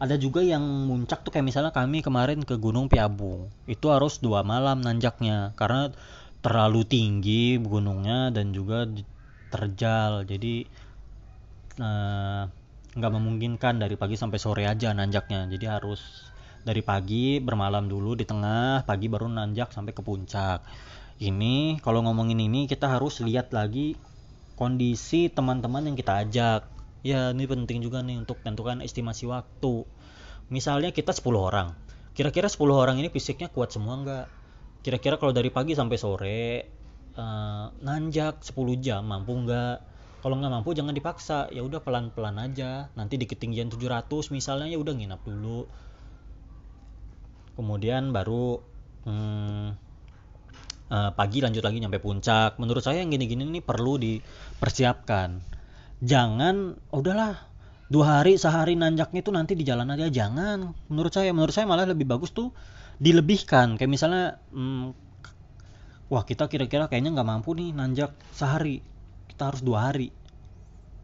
Ada 0.00 0.16
juga 0.16 0.40
yang 0.42 0.64
muncak 0.88 1.22
tuh 1.22 1.30
kayak 1.30 1.46
misalnya 1.46 1.70
kami 1.70 2.00
kemarin 2.00 2.40
ke 2.42 2.56
Gunung 2.56 2.88
Piabung 2.88 3.52
itu 3.68 3.86
harus 3.92 4.18
dua 4.18 4.42
malam 4.42 4.82
nanjaknya. 4.82 5.54
Karena 5.54 5.94
terlalu 6.42 6.82
tinggi 6.88 7.60
gunungnya 7.62 8.34
dan 8.34 8.50
juga 8.50 8.88
terjal. 9.54 10.26
Jadi 10.26 10.66
eh, 11.78 12.42
nggak 12.90 13.12
memungkinkan 13.14 13.78
dari 13.78 13.94
pagi 13.94 14.18
sampai 14.18 14.38
sore 14.42 14.64
aja 14.66 14.90
nanjaknya. 14.90 15.46
Jadi 15.46 15.66
harus 15.70 16.00
dari 16.66 16.82
pagi 16.82 17.38
bermalam 17.38 17.86
dulu 17.86 18.18
di 18.18 18.26
tengah 18.26 18.82
pagi 18.84 19.06
baru 19.06 19.30
nanjak 19.30 19.70
sampai 19.70 19.92
ke 19.94 20.02
puncak. 20.02 20.66
Ini 21.20 21.78
kalau 21.84 22.00
ngomongin 22.02 22.40
ini 22.40 22.64
kita 22.64 22.96
harus 22.98 23.20
lihat 23.20 23.52
lagi 23.52 23.94
kondisi 24.56 25.30
teman-teman 25.30 25.92
yang 25.92 25.96
kita 25.96 26.26
ajak. 26.26 26.66
Ya 27.00 27.32
ini 27.32 27.44
penting 27.48 27.80
juga 27.84 28.02
nih 28.02 28.18
untuk 28.20 28.40
tentukan 28.42 28.82
estimasi 28.82 29.28
waktu. 29.28 29.84
Misalnya 30.50 30.90
kita 30.90 31.14
10 31.14 31.38
orang. 31.38 31.72
Kira-kira 32.12 32.50
10 32.50 32.74
orang 32.74 32.96
ini 32.98 33.08
fisiknya 33.08 33.48
kuat 33.48 33.72
semua 33.72 33.94
enggak 33.96 34.26
kira-kira 34.80 35.20
kalau 35.20 35.32
dari 35.36 35.52
pagi 35.52 35.76
sampai 35.76 35.96
sore 36.00 36.42
uh, 37.16 37.68
nanjak 37.84 38.40
10 38.40 38.56
jam 38.80 39.04
mampu 39.04 39.36
enggak 39.36 39.84
kalau 40.20 40.36
nggak 40.36 40.52
mampu 40.52 40.76
jangan 40.76 40.92
dipaksa. 40.92 41.48
Ya 41.48 41.64
udah 41.64 41.80
pelan-pelan 41.80 42.36
aja. 42.36 42.92
Nanti 42.94 43.16
di 43.16 43.24
ketinggian 43.24 43.72
700 43.72 44.32
misalnya 44.32 44.68
ya 44.68 44.78
udah 44.78 44.92
nginap 44.92 45.20
dulu. 45.24 45.64
Kemudian 47.56 48.12
baru 48.12 48.60
hmm, 49.08 49.66
uh, 50.92 51.10
pagi 51.16 51.40
lanjut 51.40 51.64
lagi 51.64 51.80
nyampe 51.80 51.98
puncak. 51.98 52.60
Menurut 52.60 52.84
saya 52.84 53.00
yang 53.00 53.08
gini-gini 53.08 53.48
ini 53.48 53.60
perlu 53.64 53.96
dipersiapkan. 53.96 55.40
Jangan 56.04 56.76
udahlah 56.92 57.36
dua 57.90 58.22
hari 58.22 58.38
sehari 58.38 58.78
nanjaknya 58.78 59.20
itu 59.24 59.32
nanti 59.32 59.52
di 59.56 59.64
jalan 59.64 59.88
aja. 59.88 60.12
Jangan. 60.12 60.76
Menurut 60.92 61.12
saya 61.16 61.32
menurut 61.32 61.52
saya 61.56 61.64
malah 61.64 61.88
lebih 61.88 62.04
bagus 62.04 62.36
tuh 62.36 62.52
dilebihkan. 63.00 63.80
Kayak 63.80 63.90
misalnya 63.90 64.36
hmm, 64.52 64.92
wah 66.12 66.28
kita 66.28 66.44
kira-kira 66.52 66.92
kayaknya 66.92 67.16
nggak 67.16 67.28
mampu 67.28 67.56
nih 67.56 67.72
nanjak 67.72 68.12
sehari 68.36 68.84
kita 69.30 69.54
harus 69.54 69.62
dua 69.62 69.90
hari 69.90 70.10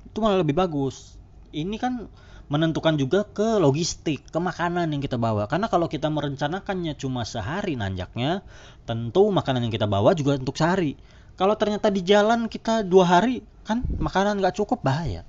itu 0.07 0.19
malah 0.19 0.43
lebih 0.43 0.59
bagus 0.59 1.17
ini 1.55 1.79
kan 1.79 2.11
menentukan 2.47 2.95
juga 2.95 3.27
ke 3.27 3.59
logistik, 3.59 4.23
ke 4.31 4.39
makanan 4.39 4.87
yang 4.95 5.03
kita 5.03 5.19
bawa. 5.19 5.51
Karena 5.51 5.67
kalau 5.67 5.91
kita 5.91 6.07
merencanakannya 6.07 6.95
cuma 6.95 7.27
sehari 7.27 7.75
nanjaknya, 7.75 8.47
tentu 8.87 9.27
makanan 9.35 9.67
yang 9.67 9.75
kita 9.75 9.91
bawa 9.91 10.15
juga 10.15 10.39
untuk 10.39 10.55
sehari. 10.55 10.95
Kalau 11.35 11.59
ternyata 11.59 11.91
di 11.91 12.07
jalan 12.07 12.47
kita 12.47 12.87
dua 12.87 13.19
hari, 13.19 13.43
kan 13.67 13.83
makanan 13.99 14.39
nggak 14.39 14.63
cukup 14.63 14.81
bahaya. 14.87 15.27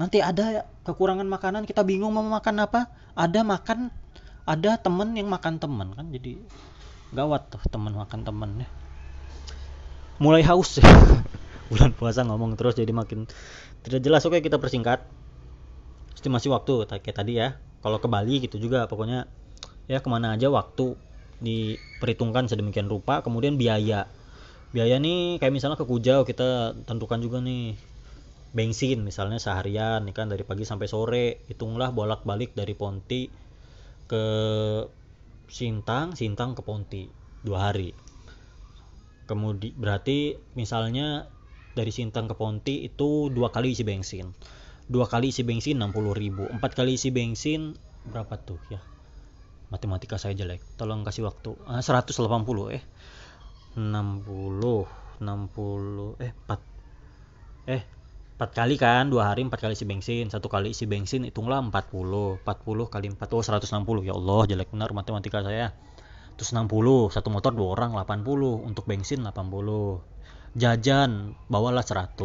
Nanti 0.00 0.24
ada 0.24 0.64
kekurangan 0.88 1.28
makanan, 1.28 1.68
kita 1.68 1.84
bingung 1.84 2.16
mau 2.16 2.24
makan 2.24 2.64
apa. 2.64 2.88
Ada 3.12 3.44
makan, 3.44 3.92
ada 4.48 4.80
temen 4.80 5.14
yang 5.14 5.28
makan 5.28 5.60
temen 5.60 5.92
kan, 5.94 6.08
jadi 6.10 6.40
gawat 7.14 7.52
tuh 7.52 7.62
temen 7.68 7.92
makan 7.92 8.24
temen 8.24 8.50
ya. 8.64 8.68
Mulai 10.18 10.42
haus 10.48 10.80
ya. 10.80 10.88
Bulan 11.74 11.90
puasa 11.90 12.22
ngomong 12.22 12.54
terus 12.54 12.78
jadi 12.78 12.94
makin 12.94 13.26
tidak 13.82 14.00
jelas. 14.06 14.22
Oke 14.22 14.38
kita 14.38 14.62
persingkat. 14.62 15.02
Estimasi 16.14 16.46
waktu 16.46 16.86
kayak 16.86 17.18
tadi 17.18 17.42
ya. 17.42 17.58
Kalau 17.82 17.98
ke 17.98 18.06
Bali 18.06 18.38
gitu 18.38 18.62
juga 18.62 18.86
pokoknya 18.86 19.26
ya 19.90 19.98
ke 19.98 20.08
mana 20.08 20.38
aja 20.38 20.48
waktu 20.48 20.94
diperhitungkan 21.42 22.46
sedemikian 22.46 22.86
rupa. 22.86 23.26
Kemudian 23.26 23.58
biaya. 23.58 24.06
Biaya 24.70 25.02
nih 25.02 25.42
kayak 25.42 25.50
misalnya 25.50 25.74
ke 25.74 25.86
Kujau 25.86 26.22
kita 26.22 26.78
tentukan 26.86 27.18
juga 27.18 27.42
nih 27.42 27.74
bensin 28.54 29.02
misalnya 29.02 29.42
seharian 29.42 30.06
nih 30.06 30.14
kan 30.14 30.30
dari 30.30 30.46
pagi 30.46 30.62
sampai 30.62 30.86
sore. 30.86 31.42
Hitunglah 31.50 31.90
bolak-balik 31.90 32.54
dari 32.54 32.78
Ponti 32.78 33.26
ke 34.06 34.24
Sintang 35.50 36.14
Sintang 36.14 36.54
ke 36.54 36.62
Ponti 36.62 37.10
dua 37.44 37.68
hari. 37.68 37.92
Kemudian 39.24 39.76
berarti 39.76 40.36
misalnya 40.56 41.28
dari 41.74 41.90
Sintang 41.90 42.30
ke 42.30 42.34
Ponti 42.38 42.86
itu 42.86 43.28
dua 43.28 43.50
kali 43.50 43.74
isi 43.74 43.82
bensin. 43.82 44.30
Dua 44.86 45.10
kali 45.10 45.34
isi 45.34 45.42
bensin 45.42 45.82
60 45.82 46.14
ribu. 46.14 46.46
Empat 46.48 46.78
kali 46.78 46.96
isi 46.96 47.10
bensin 47.10 47.74
berapa 48.08 48.38
tuh? 48.40 48.62
Ya 48.70 48.80
matematika 49.74 50.14
saya 50.22 50.38
jelek. 50.38 50.62
Tolong 50.78 51.02
kasih 51.02 51.26
waktu. 51.26 51.58
Ah, 51.66 51.82
180 51.82 52.14
eh. 52.70 52.82
60 53.74 54.86
60 55.18 56.22
eh 56.22 56.30
4 56.46 57.66
eh 57.66 57.82
4 58.38 58.50
kali 58.50 58.74
kan 58.78 59.10
dua 59.10 59.30
hari 59.30 59.42
empat 59.42 59.58
kali 59.58 59.74
isi 59.74 59.82
bensin. 59.82 60.30
Satu 60.30 60.46
kali 60.46 60.70
isi 60.70 60.86
bensin 60.86 61.26
hitunglah 61.26 61.58
40 61.58 62.38
40 62.46 62.94
kali 62.94 63.06
4 63.10 63.18
oh 63.18 63.42
160 63.42 64.06
ya 64.06 64.14
Allah 64.14 64.40
jelek 64.46 64.70
benar 64.70 64.94
matematika 64.94 65.42
saya. 65.42 65.74
Terus 66.38 66.50
60 66.54 67.14
satu 67.14 67.28
motor 67.30 67.54
dua 67.54 67.74
orang 67.74 67.98
80 67.98 68.70
untuk 68.70 68.86
bensin 68.86 69.22
80 69.26 70.13
jajan 70.54 71.34
bawalah 71.50 71.82
100 71.82 72.18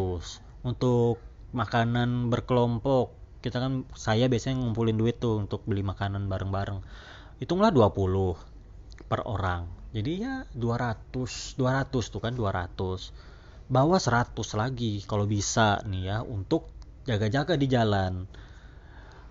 untuk 0.61 1.17
makanan 1.49 2.29
berkelompok 2.29 3.17
kita 3.39 3.57
kan 3.57 3.87
saya 3.95 4.27
biasanya 4.27 4.59
ngumpulin 4.61 4.99
duit 4.99 5.17
tuh 5.17 5.39
untuk 5.39 5.63
beli 5.63 5.79
makanan 5.79 6.27
bareng-bareng. 6.27 6.83
Hitunglah 7.39 7.71
20 7.71 8.35
per 9.07 9.23
orang. 9.23 9.65
Jadi 9.95 10.11
ya 10.21 10.43
200 10.53 11.55
200 11.55 11.87
tuh 11.89 12.21
kan 12.21 12.35
200 12.35 13.71
bawa 13.71 13.97
100 13.97 14.35
lagi 14.59 15.01
kalau 15.07 15.23
bisa 15.23 15.79
nih 15.87 16.03
ya 16.13 16.17
untuk 16.21 16.67
jaga-jaga 17.07 17.55
di 17.55 17.67
jalan. 17.71 18.27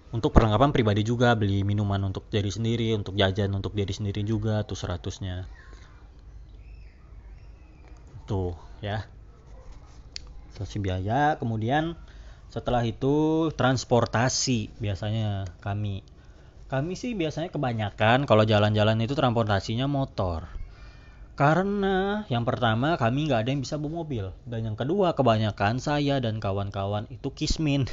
Untuk 0.09 0.33
perlengkapan 0.33 0.73
pribadi 0.73 1.05
juga 1.05 1.37
beli 1.37 1.61
minuman 1.69 2.01
untuk 2.09 2.33
diri 2.33 2.49
sendiri 2.49 2.97
untuk 2.97 3.13
jajan 3.13 3.53
untuk 3.53 3.77
diri 3.77 3.93
sendiri 3.93 4.25
juga 4.25 4.65
tuh 4.65 4.81
100 4.81 5.05
nya 5.21 5.45
tuh 8.29 8.53
ya. 8.81 9.07
Sosial 10.55 10.83
biaya 10.83 11.39
kemudian 11.39 11.95
setelah 12.49 12.83
itu 12.83 13.49
transportasi 13.55 14.73
biasanya 14.81 15.47
kami. 15.61 16.01
Kami 16.69 16.93
sih 16.97 17.17
biasanya 17.17 17.49
kebanyakan 17.53 18.29
kalau 18.29 18.45
jalan-jalan 18.45 19.01
itu 19.01 19.17
transportasinya 19.17 19.89
motor. 19.89 20.49
Karena 21.39 22.27
yang 22.27 22.43
pertama 22.43 22.99
kami 22.99 23.31
nggak 23.31 23.47
ada 23.47 23.51
yang 23.55 23.63
bisa 23.63 23.79
bawa 23.79 24.03
mobil. 24.03 24.35
Dan 24.45 24.73
yang 24.73 24.77
kedua 24.77 25.15
kebanyakan 25.15 25.79
saya 25.79 26.19
dan 26.19 26.43
kawan-kawan 26.43 27.07
itu 27.09 27.31
kismin. 27.33 27.87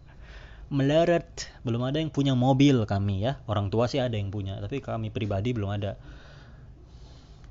Meleret. 0.76 1.48
Belum 1.62 1.82
ada 1.86 1.98
yang 2.02 2.12
punya 2.12 2.36
mobil 2.36 2.84
kami 2.84 3.24
ya. 3.24 3.40
Orang 3.48 3.72
tua 3.72 3.88
sih 3.88 4.02
ada 4.02 4.14
yang 4.14 4.28
punya 4.28 4.60
tapi 4.60 4.84
kami 4.84 5.08
pribadi 5.08 5.56
belum 5.56 5.70
ada. 5.72 5.96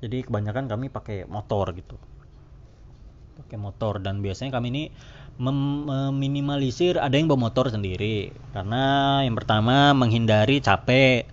Jadi 0.00 0.28
kebanyakan 0.28 0.68
kami 0.68 0.92
pakai 0.92 1.24
motor 1.26 1.72
gitu 1.74 1.96
pakai 3.36 3.60
motor. 3.60 4.00
Dan 4.00 4.24
biasanya 4.24 4.56
kami 4.56 4.72
ini 4.72 4.84
meminimalisir 5.36 6.96
ada 6.96 7.12
yang 7.14 7.28
bawa 7.28 7.52
motor 7.52 7.68
sendiri. 7.68 8.32
Karena 8.56 9.20
yang 9.22 9.36
pertama 9.36 9.92
menghindari 9.92 10.64
capek 10.64 11.28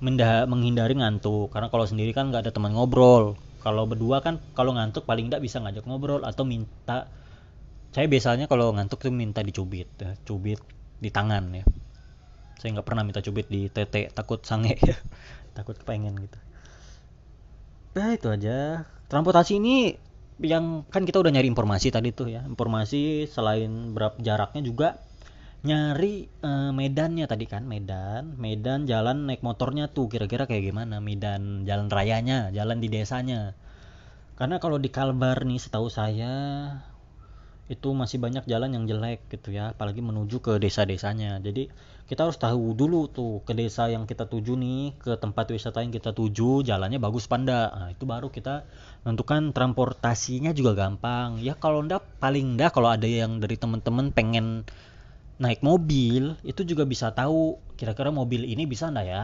menghindari 0.00 0.96
ngantuk. 0.96 1.52
Karena 1.52 1.68
kalau 1.68 1.84
sendiri 1.84 2.16
kan 2.16 2.32
nggak 2.32 2.48
ada 2.48 2.52
teman 2.54 2.72
ngobrol. 2.72 3.36
Kalau 3.60 3.84
berdua 3.84 4.24
kan 4.24 4.40
kalau 4.56 4.72
ngantuk 4.72 5.04
paling 5.04 5.28
tidak 5.28 5.44
bisa 5.44 5.60
ngajak 5.60 5.84
ngobrol 5.84 6.24
atau 6.24 6.48
minta. 6.48 7.10
Saya 7.92 8.06
biasanya 8.06 8.46
kalau 8.48 8.72
ngantuk 8.72 9.02
tuh 9.02 9.12
minta 9.12 9.42
dicubit 9.42 9.90
ya, 9.98 10.16
cubit 10.24 10.62
di 11.02 11.10
tangan 11.12 11.44
ya. 11.52 11.64
Saya 12.56 12.78
nggak 12.78 12.86
pernah 12.86 13.04
minta 13.04 13.20
cubit 13.20 13.50
di 13.52 13.68
tete 13.68 14.08
takut 14.14 14.40
sange 14.46 14.78
ya 14.80 14.96
takut 15.56 15.76
kepengen 15.76 16.16
gitu. 16.16 16.38
Nah 17.98 18.14
itu 18.14 18.30
aja. 18.30 18.86
Transportasi 19.10 19.58
ini 19.58 19.92
yang 20.40 20.88
kan 20.88 21.04
kita 21.04 21.20
udah 21.20 21.32
nyari 21.32 21.48
informasi 21.52 21.92
tadi 21.92 22.10
tuh 22.16 22.32
ya. 22.32 22.40
Informasi 22.44 23.28
selain 23.28 23.92
berapa 23.92 24.16
jaraknya 24.20 24.64
juga 24.64 24.88
nyari 25.60 26.24
uh, 26.40 26.72
medannya 26.72 27.28
tadi 27.28 27.44
kan 27.44 27.68
Medan 27.68 28.40
Medan 28.40 28.88
jalan 28.88 29.28
naik 29.28 29.44
motornya 29.44 29.92
tuh 29.92 30.08
kira-kira 30.08 30.48
kayak 30.48 30.72
gimana? 30.72 31.04
Medan 31.04 31.68
jalan 31.68 31.92
rayanya 31.92 32.48
jalan 32.50 32.80
di 32.80 32.88
desanya. 32.88 33.52
Karena 34.40 34.56
kalau 34.56 34.80
di 34.80 34.88
Kalbar 34.88 35.44
nih 35.44 35.60
setahu 35.60 35.92
saya 35.92 36.32
itu 37.70 37.94
masih 37.94 38.18
banyak 38.18 38.50
jalan 38.50 38.74
yang 38.74 38.84
jelek 38.90 39.30
gitu 39.30 39.54
ya 39.54 39.70
apalagi 39.70 40.02
menuju 40.02 40.42
ke 40.42 40.58
desa-desanya. 40.58 41.38
Jadi 41.38 41.70
kita 42.10 42.26
harus 42.26 42.34
tahu 42.34 42.74
dulu 42.74 43.06
tuh 43.06 43.46
ke 43.46 43.54
desa 43.54 43.86
yang 43.86 44.10
kita 44.10 44.26
tuju 44.26 44.58
nih 44.58 44.98
ke 44.98 45.14
tempat 45.14 45.46
wisata 45.54 45.78
yang 45.78 45.94
kita 45.94 46.10
tuju 46.10 46.66
jalannya 46.66 46.98
bagus 46.98 47.30
panda 47.30 47.70
nah, 47.70 47.94
itu 47.94 48.02
baru 48.02 48.34
kita 48.34 48.66
menentukan 49.06 49.54
transportasinya 49.54 50.50
juga 50.50 50.74
gampang. 50.74 51.38
Ya 51.38 51.54
kalau 51.54 51.86
ndak 51.86 52.02
paling 52.18 52.58
ndak 52.58 52.74
kalau 52.74 52.90
ada 52.90 53.06
yang 53.06 53.38
dari 53.38 53.54
temen-temen 53.54 54.10
pengen 54.10 54.66
naik 55.38 55.62
mobil 55.62 56.34
itu 56.42 56.66
juga 56.66 56.82
bisa 56.82 57.14
tahu 57.14 57.62
kira-kira 57.78 58.10
mobil 58.10 58.50
ini 58.50 58.66
bisa 58.66 58.90
ndak 58.90 59.06
ya 59.06 59.22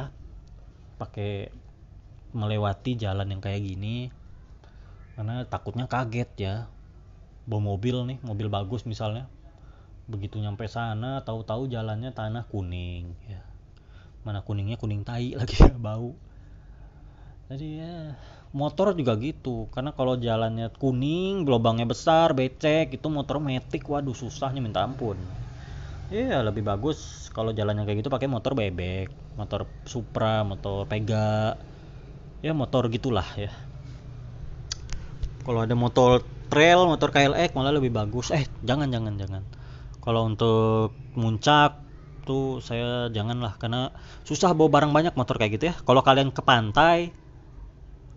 pakai 1.02 1.50
melewati 2.30 2.94
jalan 2.94 3.26
yang 3.26 3.42
kayak 3.42 3.66
gini. 3.66 4.14
Karena 5.18 5.42
takutnya 5.42 5.90
kaget 5.90 6.30
ya 6.38 6.54
bawa 7.46 7.74
mobil 7.74 7.96
nih 8.04 8.18
mobil 8.26 8.50
bagus 8.50 8.82
misalnya. 8.84 9.30
Begitu 10.06 10.38
nyampe 10.38 10.66
sana 10.70 11.22
tahu-tahu 11.22 11.70
jalannya 11.70 12.10
tanah 12.10 12.46
kuning 12.50 13.14
ya. 13.26 13.42
Mana 14.26 14.42
kuningnya 14.42 14.78
kuning 14.78 15.06
tai 15.06 15.34
lagi 15.38 15.58
ya 15.58 15.74
bau. 15.78 16.14
Jadi 17.46 17.68
ya 17.78 18.18
motor 18.50 18.94
juga 18.98 19.14
gitu. 19.22 19.70
Karena 19.70 19.94
kalau 19.94 20.18
jalannya 20.18 20.74
kuning 20.74 21.46
lubangnya 21.46 21.86
besar 21.86 22.34
becek 22.34 22.98
itu 22.98 23.06
motor 23.06 23.38
metik. 23.38 23.86
Waduh 23.86 24.14
susahnya 24.14 24.58
minta 24.58 24.82
ampun. 24.82 25.18
Iya 26.06 26.38
lebih 26.46 26.62
bagus 26.62 27.26
kalau 27.34 27.50
jalannya 27.50 27.82
kayak 27.82 28.06
gitu 28.06 28.10
pakai 28.14 28.30
motor 28.30 28.54
bebek, 28.54 29.10
motor 29.34 29.66
Supra, 29.82 30.46
motor 30.46 30.86
Pega, 30.86 31.58
ya 32.46 32.54
motor 32.54 32.86
gitulah 32.94 33.26
ya. 33.34 33.50
Kalau 35.42 35.66
ada 35.66 35.74
motor 35.74 36.22
trail, 36.48 36.86
motor 36.86 37.10
KLX 37.12 37.52
malah 37.54 37.74
lebih 37.74 37.92
bagus. 37.94 38.32
Eh 38.34 38.44
jangan 38.62 38.88
jangan 38.90 39.14
jangan. 39.18 39.42
Kalau 40.00 40.26
untuk 40.26 40.94
muncak 41.18 41.82
tuh 42.26 42.58
saya 42.58 43.06
janganlah 43.10 43.58
karena 43.58 43.94
susah 44.26 44.54
bawa 44.54 44.70
barang 44.70 44.92
banyak 44.94 45.14
motor 45.14 45.38
kayak 45.38 45.58
gitu 45.58 45.64
ya. 45.70 45.74
Kalau 45.82 46.02
kalian 46.02 46.30
ke 46.30 46.42
pantai, 46.42 47.10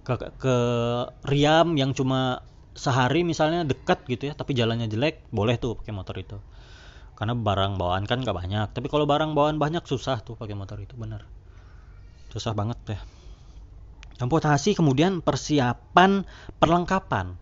ke, 0.06 0.14
ke 0.38 0.56
Riam 1.26 1.78
yang 1.78 1.94
cuma 1.98 2.46
sehari 2.78 3.26
misalnya 3.26 3.66
dekat 3.66 4.06
gitu 4.06 4.30
ya, 4.30 4.34
tapi 4.38 4.54
jalannya 4.54 4.88
jelek, 4.88 5.28
boleh 5.34 5.58
tuh 5.58 5.78
pakai 5.78 5.94
motor 5.94 6.16
itu 6.18 6.38
karena 7.20 7.36
barang 7.36 7.76
bawaan 7.76 8.08
kan 8.08 8.24
gak 8.24 8.32
banyak 8.32 8.72
tapi 8.72 8.88
kalau 8.88 9.04
barang 9.04 9.36
bawaan 9.36 9.60
banyak 9.60 9.84
susah 9.84 10.24
tuh 10.24 10.40
pakai 10.40 10.56
motor 10.56 10.80
itu 10.80 10.96
bener 10.96 11.28
susah 12.32 12.56
banget 12.56 12.80
ya 12.96 13.00
transportasi 14.16 14.80
kemudian 14.80 15.20
persiapan 15.20 16.24
perlengkapan 16.64 17.36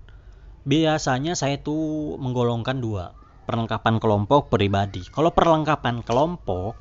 biasanya 0.67 1.33
saya 1.39 1.63
tuh 1.63 2.19
menggolongkan 2.19 2.83
dua 2.83 3.15
perlengkapan 3.47 4.03
kelompok 4.03 4.51
pribadi. 4.51 5.07
Kalau 5.07 5.31
perlengkapan 5.31 6.03
kelompok 6.03 6.75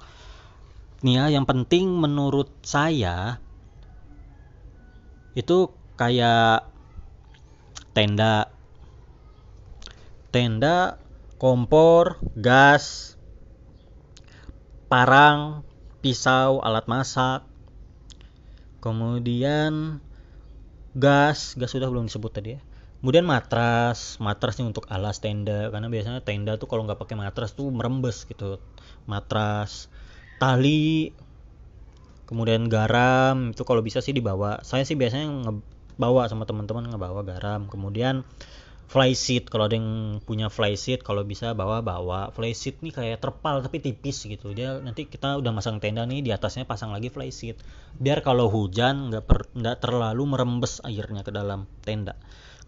nih 1.07 1.23
ya 1.23 1.39
yang 1.39 1.47
penting 1.47 1.95
menurut 1.95 2.51
saya 2.67 3.39
itu 5.39 5.71
kayak 5.95 6.67
tenda. 7.95 8.51
Tenda 10.35 10.99
kompor, 11.39 12.21
gas, 12.35 13.15
parang, 14.91 15.63
pisau, 16.03 16.61
alat 16.61 16.85
masak, 16.91 17.47
kemudian 18.83 20.03
gas, 20.97 21.57
gas 21.57 21.71
sudah 21.73 21.89
belum 21.89 22.09
disebut 22.11 22.33
tadi 22.33 22.51
ya. 22.57 22.61
Kemudian 23.07 23.23
matras, 23.23 24.19
matras 24.19 24.59
ini 24.59 24.75
untuk 24.75 24.91
alas 24.91 25.23
tenda 25.23 25.71
karena 25.71 25.87
biasanya 25.87 26.27
tenda 26.27 26.59
tuh 26.59 26.67
kalau 26.67 26.91
nggak 26.91 26.99
pakai 26.99 27.15
matras 27.15 27.55
tuh 27.55 27.71
merembes 27.71 28.27
gitu. 28.27 28.59
Matras, 29.07 29.87
tali, 30.43 31.15
kemudian 32.27 32.67
garam 32.67 33.55
itu 33.55 33.63
kalau 33.63 33.79
bisa 33.79 34.03
sih 34.03 34.11
dibawa. 34.11 34.59
Saya 34.67 34.83
sih 34.83 34.99
biasanya 34.99 35.23
ngebawa 35.23 36.27
sama 36.27 36.51
teman-teman 36.51 36.91
ngebawa 36.91 37.23
garam. 37.23 37.71
Kemudian 37.71 38.27
flysheet 38.91 39.55
kalau 39.55 39.71
ada 39.71 39.79
yang 39.79 40.19
punya 40.27 40.51
flysheet 40.51 41.07
kalau 41.07 41.23
bisa 41.23 41.55
bawa 41.55 41.87
bawa 41.87 42.35
flysheet 42.35 42.83
nih 42.83 42.91
kayak 42.91 43.23
terpal 43.23 43.63
tapi 43.63 43.83
tipis 43.83 44.27
gitu 44.27 44.51
dia 44.55 44.79
nanti 44.83 45.07
kita 45.11 45.39
udah 45.43 45.51
masang 45.55 45.83
tenda 45.83 46.07
nih 46.07 46.23
di 46.23 46.31
atasnya 46.31 46.71
pasang 46.71 46.95
lagi 46.95 47.11
flysheet 47.11 47.59
biar 47.99 48.23
kalau 48.23 48.47
hujan 48.47 49.11
nggak 49.11 49.27
nggak 49.59 49.77
terlalu 49.83 50.23
merembes 50.31 50.79
airnya 50.87 51.27
ke 51.27 51.35
dalam 51.35 51.67
tenda 51.83 52.15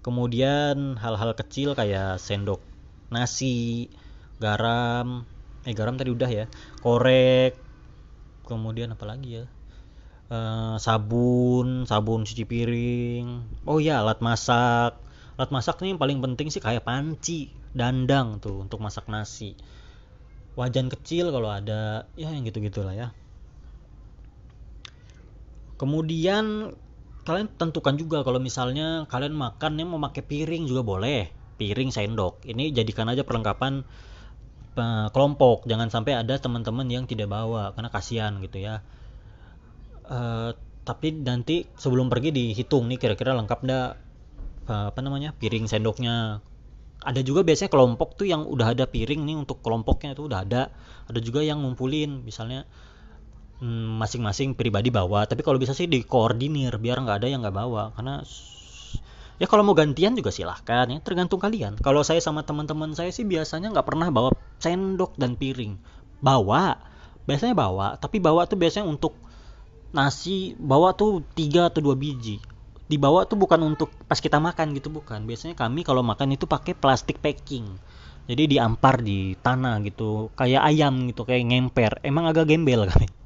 kemudian 0.01 0.97
hal-hal 1.01 1.35
kecil 1.35 1.75
kayak 1.75 2.23
sendok 2.23 2.63
nasi 3.09 3.89
garam 4.39 5.27
eh 5.67 5.75
garam 5.75 5.99
tadi 5.99 6.15
udah 6.15 6.31
ya 6.31 6.47
korek 6.81 7.59
kemudian 8.49 8.97
apa 8.97 9.05
lagi 9.05 9.45
ya? 9.45 9.45
Uh, 10.29 10.81
sabun 10.81 11.85
sabun 11.85 12.25
cuci 12.25 12.49
piring. 12.49 13.45
Oh 13.69 13.77
ya 13.77 14.01
alat 14.01 14.25
masak. 14.25 14.97
Alat 15.37 15.51
masak 15.53 15.85
nih 15.85 15.93
yang 15.95 16.01
paling 16.01 16.19
penting 16.25 16.49
sih 16.49 16.65
kayak 16.65 16.89
panci 16.89 17.53
dandang 17.77 18.41
tuh 18.41 18.65
untuk 18.65 18.81
masak 18.81 19.05
nasi. 19.13 19.53
Wajan 20.57 20.89
kecil 20.89 21.31
kalau 21.31 21.53
ada 21.53 22.09
ya 22.17 22.33
yang 22.33 22.49
gitu 22.49 22.65
gitulah 22.65 22.97
ya. 22.97 23.13
Kemudian 25.79 26.75
kalian 27.29 27.53
tentukan 27.61 27.93
juga 28.01 28.25
kalau 28.25 28.41
misalnya 28.41 29.05
kalian 29.13 29.37
makan 29.37 29.77
yang 29.77 29.93
mau 29.93 30.01
pakai 30.01 30.25
piring 30.25 30.65
juga 30.65 30.81
boleh. 30.81 31.29
Piring 31.61 31.93
sendok. 31.93 32.49
Ini 32.49 32.73
jadikan 32.73 33.13
aja 33.13 33.29
perlengkapan 33.29 33.85
uh, 34.81 35.13
kelompok. 35.13 35.69
Jangan 35.69 35.93
sampai 35.93 36.17
ada 36.17 36.41
teman-teman 36.41 36.89
yang 36.89 37.05
tidak 37.05 37.29
bawa 37.29 37.77
karena 37.77 37.93
kasihan 37.93 38.33
gitu 38.41 38.65
ya. 38.65 38.81
Uh, 40.09 40.57
tapi 40.89 41.13
nanti 41.21 41.69
sebelum 41.77 42.09
pergi 42.09 42.33
dihitung 42.33 42.89
nih 42.89 42.97
kira-kira 42.97 43.37
lengkap 43.37 43.61
ndak 43.69 43.91
apa 44.69 45.01
namanya 45.01 45.33
piring 45.37 45.65
sendoknya. 45.65 46.45
Ada 47.01 47.25
juga 47.25 47.41
biasanya 47.41 47.73
kelompok 47.73 48.21
tuh 48.21 48.29
yang 48.29 48.45
udah 48.45 48.77
ada 48.77 48.85
piring 48.85 49.25
nih 49.25 49.37
untuk 49.37 49.65
kelompoknya 49.65 50.13
itu 50.17 50.29
udah 50.29 50.45
ada. 50.45 50.73
Ada 51.09 51.21
juga 51.25 51.41
yang 51.41 51.65
ngumpulin. 51.65 52.25
Misalnya 52.25 52.69
masing-masing 53.63 54.55
hmm, 54.55 54.59
pribadi 54.59 54.89
bawa. 54.95 55.27
Tapi 55.27 55.43
kalau 55.43 55.59
bisa 55.59 55.75
sih 55.75 55.91
dikoordinir 55.91 56.79
biar 56.79 57.03
nggak 57.03 57.19
ada 57.25 57.29
yang 57.29 57.43
nggak 57.43 57.57
bawa. 57.57 57.91
Karena 57.95 58.23
ya 59.39 59.47
kalau 59.51 59.67
mau 59.67 59.75
gantian 59.75 60.15
juga 60.15 60.31
silahkan 60.31 60.87
ya 60.87 60.99
tergantung 61.03 61.43
kalian. 61.43 61.79
Kalau 61.83 62.03
saya 62.07 62.23
sama 62.23 62.47
teman-teman 62.47 62.95
saya 62.95 63.11
sih 63.11 63.27
biasanya 63.27 63.75
nggak 63.75 63.87
pernah 63.87 64.09
bawa 64.15 64.31
sendok 64.63 65.19
dan 65.19 65.35
piring. 65.35 65.75
Bawa 66.23 66.79
biasanya 67.27 67.55
bawa. 67.59 67.99
Tapi 67.99 68.23
bawa 68.23 68.47
tuh 68.47 68.59
biasanya 68.59 68.87
untuk 68.87 69.19
nasi 69.91 70.55
bawa 70.59 70.95
tuh 70.95 71.27
tiga 71.35 71.67
atau 71.67 71.83
dua 71.83 71.99
biji. 71.99 72.39
Dibawa 72.89 73.29
tuh 73.29 73.37
bukan 73.37 73.61
untuk 73.69 73.93
pas 74.07 74.17
kita 74.23 74.39
makan 74.39 74.73
gitu 74.79 74.89
bukan. 74.89 75.27
Biasanya 75.27 75.59
kami 75.59 75.83
kalau 75.83 76.01
makan 76.07 76.39
itu 76.39 76.47
pakai 76.47 76.79
plastik 76.79 77.19
packing. 77.19 77.67
Jadi 78.29 78.57
diampar 78.57 79.01
di 79.01 79.35
tanah 79.41 79.81
gitu 79.83 80.31
kayak 80.39 80.63
ayam 80.63 81.11
gitu 81.11 81.27
kayak 81.27 81.43
ngemper. 81.49 81.93
Emang 82.07 82.31
agak 82.31 82.49
gembel 82.49 82.87
kami 82.87 83.18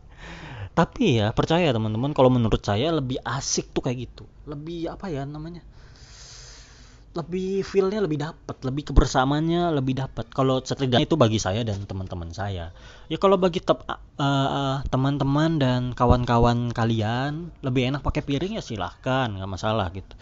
tapi 0.73 1.21
ya 1.21 1.37
percaya 1.37 1.69
teman-teman 1.69 2.17
kalau 2.17 2.33
menurut 2.33 2.65
saya 2.65 2.89
lebih 2.97 3.21
asik 3.21 3.77
tuh 3.77 3.85
kayak 3.85 4.09
gitu. 4.09 4.25
Lebih 4.49 4.89
apa 4.89 5.13
ya 5.13 5.29
namanya? 5.29 5.61
Lebih 7.13 7.61
feelnya 7.61 8.01
lebih 8.01 8.25
dapat 8.25 8.57
lebih 8.65 8.89
kebersamaannya 8.89 9.69
lebih 9.77 10.01
dapat 10.01 10.33
kalau 10.33 10.65
setidaknya 10.65 11.05
itu 11.05 11.21
bagi 11.21 11.37
saya 11.37 11.61
dan 11.61 11.85
teman-teman 11.85 12.33
saya. 12.33 12.73
Ya 13.13 13.17
kalau 13.21 13.37
bagi 13.37 13.61
uh, 13.61 13.77
uh, 14.17 14.81
teman-teman 14.89 15.61
dan 15.61 15.81
kawan-kawan 15.93 16.73
kalian 16.73 17.53
lebih 17.61 17.93
enak 17.93 18.01
pakai 18.01 18.25
piring 18.25 18.57
ya 18.57 18.65
silahkan 18.65 19.29
nggak 19.29 19.53
masalah 19.53 19.93
gitu. 19.93 20.17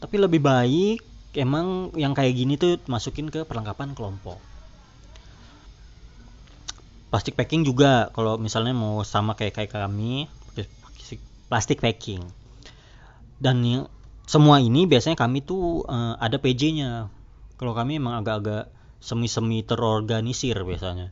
Tapi 0.00 0.16
lebih 0.16 0.40
baik 0.40 1.04
emang 1.36 1.92
yang 1.92 2.16
kayak 2.16 2.32
gini 2.40 2.56
tuh 2.56 2.80
masukin 2.88 3.28
ke 3.28 3.44
perlengkapan 3.44 3.92
kelompok 3.92 4.49
plastik 7.10 7.34
packing 7.34 7.66
juga. 7.66 8.08
Kalau 8.14 8.38
misalnya 8.38 8.72
mau 8.72 9.02
sama 9.02 9.34
kayak 9.34 9.58
kayak 9.58 9.70
kami 9.74 10.30
plastik 11.50 11.82
packing. 11.82 12.22
Dan 13.42 13.66
semua 14.30 14.62
ini 14.62 14.86
biasanya 14.86 15.18
kami 15.18 15.42
tuh 15.42 15.82
uh, 15.90 16.14
ada 16.22 16.38
PJ-nya 16.38 17.10
kalau 17.58 17.74
kami 17.74 17.98
emang 17.98 18.22
agak-agak 18.22 18.70
semi-semi 19.02 19.66
terorganisir 19.66 20.54
biasanya. 20.62 21.10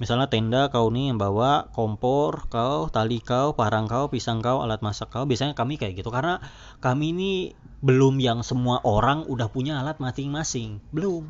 Misalnya 0.00 0.32
tenda 0.32 0.72
kau 0.72 0.88
nih 0.88 1.12
yang 1.12 1.20
bawa 1.20 1.68
kompor 1.76 2.48
kau 2.48 2.88
tali 2.88 3.20
kau 3.20 3.52
parang 3.52 3.84
kau 3.84 4.08
pisang 4.08 4.40
kau 4.40 4.64
alat 4.64 4.80
masak 4.80 5.12
kau 5.12 5.28
biasanya 5.28 5.52
kami 5.58 5.76
kayak 5.76 5.98
gitu. 5.98 6.08
Karena 6.14 6.40
kami 6.78 7.12
ini 7.12 7.30
belum 7.82 8.22
yang 8.22 8.40
semua 8.46 8.80
orang 8.86 9.26
udah 9.28 9.50
punya 9.50 9.82
alat 9.82 9.98
masing-masing. 9.98 10.78
Belum. 10.94 11.28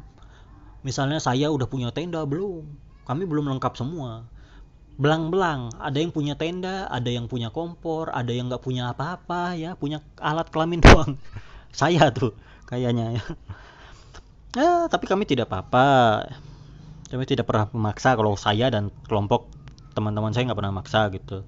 Misalnya 0.87 1.19
saya 1.19 1.51
udah 1.51 1.67
punya 1.67 1.91
tenda 1.91 2.23
belum 2.29 2.90
kami 3.11 3.27
belum 3.27 3.51
lengkap 3.51 3.75
semua. 3.75 4.23
Belang-belang. 4.95 5.75
Ada 5.83 5.99
yang 5.99 6.15
punya 6.15 6.39
tenda 6.39 6.87
ada 6.87 7.11
yang 7.11 7.27
punya 7.27 7.51
kompor 7.51 8.15
ada 8.15 8.31
yang 8.31 8.47
nggak 8.47 8.63
punya 8.63 8.95
apa-apa 8.95 9.59
ya. 9.59 9.75
Punya 9.75 9.99
alat 10.23 10.47
kelamin 10.55 10.79
doang. 10.87 11.19
Saya 11.75 12.15
tuh 12.15 12.39
kayaknya 12.71 13.19
ya. 13.19 13.25
Ya 14.55 14.71
tapi 14.87 15.11
kami 15.11 15.27
tidak 15.27 15.51
apa-apa. 15.51 16.23
Kami 17.11 17.27
tidak 17.27 17.51
pernah 17.51 17.67
memaksa 17.75 18.15
kalau 18.15 18.39
saya 18.39 18.71
dan 18.71 18.95
kelompok 19.11 19.51
teman-teman 19.99 20.31
saya 20.31 20.47
nggak 20.47 20.61
pernah 20.63 20.75
maksa 20.79 21.11
gitu. 21.11 21.43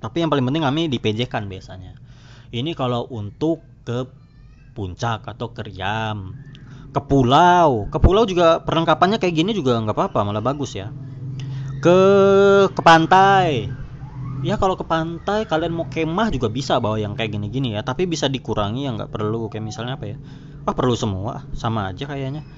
Tapi 0.00 0.16
yang 0.24 0.32
paling 0.32 0.48
penting 0.48 0.64
kami 0.64 0.88
di 0.88 0.96
PJ 0.96 1.28
kan 1.28 1.44
biasanya. 1.44 1.92
Ini 2.56 2.72
kalau 2.72 3.04
untuk 3.12 3.60
ke 3.84 4.08
puncak 4.72 5.28
atau 5.28 5.52
ke 5.52 5.60
Riam 5.60 6.32
ke 6.96 7.00
pulau 7.04 7.92
ke 7.92 7.98
pulau 8.00 8.24
juga 8.24 8.64
perlengkapannya 8.64 9.20
kayak 9.20 9.36
gini 9.36 9.52
juga 9.52 9.76
nggak 9.84 9.92
apa-apa 9.92 10.24
malah 10.24 10.40
bagus 10.40 10.72
ya. 10.72 10.88
Ke 11.84 11.98
ke 12.72 12.80
pantai. 12.80 13.68
Ya 14.40 14.56
kalau 14.56 14.80
ke 14.80 14.84
pantai 14.88 15.44
kalian 15.44 15.76
mau 15.76 15.84
kemah 15.92 16.32
juga 16.32 16.48
bisa 16.48 16.80
bawa 16.80 16.96
yang 16.96 17.12
kayak 17.12 17.36
gini-gini 17.36 17.76
ya. 17.76 17.84
Tapi 17.84 18.08
bisa 18.08 18.32
dikurangi 18.32 18.88
yang 18.88 18.96
nggak 18.96 19.12
perlu. 19.12 19.52
Kayak 19.52 19.64
misalnya 19.68 20.00
apa 20.00 20.08
ya? 20.08 20.16
Ah 20.64 20.72
perlu 20.72 20.96
semua. 20.96 21.44
Sama 21.52 21.92
aja 21.92 22.08
kayaknya. 22.08 22.48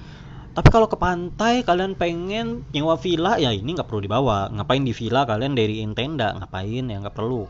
Tapi 0.55 0.69
kalau 0.71 0.87
ke 0.87 0.95
pantai 0.95 1.67
kalian 1.67 1.99
pengen 1.99 2.63
nyewa 2.71 2.95
villa 2.95 3.35
ya 3.35 3.51
ini 3.51 3.75
nggak 3.75 3.91
perlu 3.91 4.07
dibawa. 4.07 4.47
Ngapain 4.55 4.87
di 4.87 4.95
villa 4.95 5.27
kalian 5.27 5.51
dari 5.51 5.83
tenda? 5.91 6.31
Ngapain 6.39 6.87
ya? 6.87 6.95
Nggak 7.03 7.15
perlu 7.15 7.43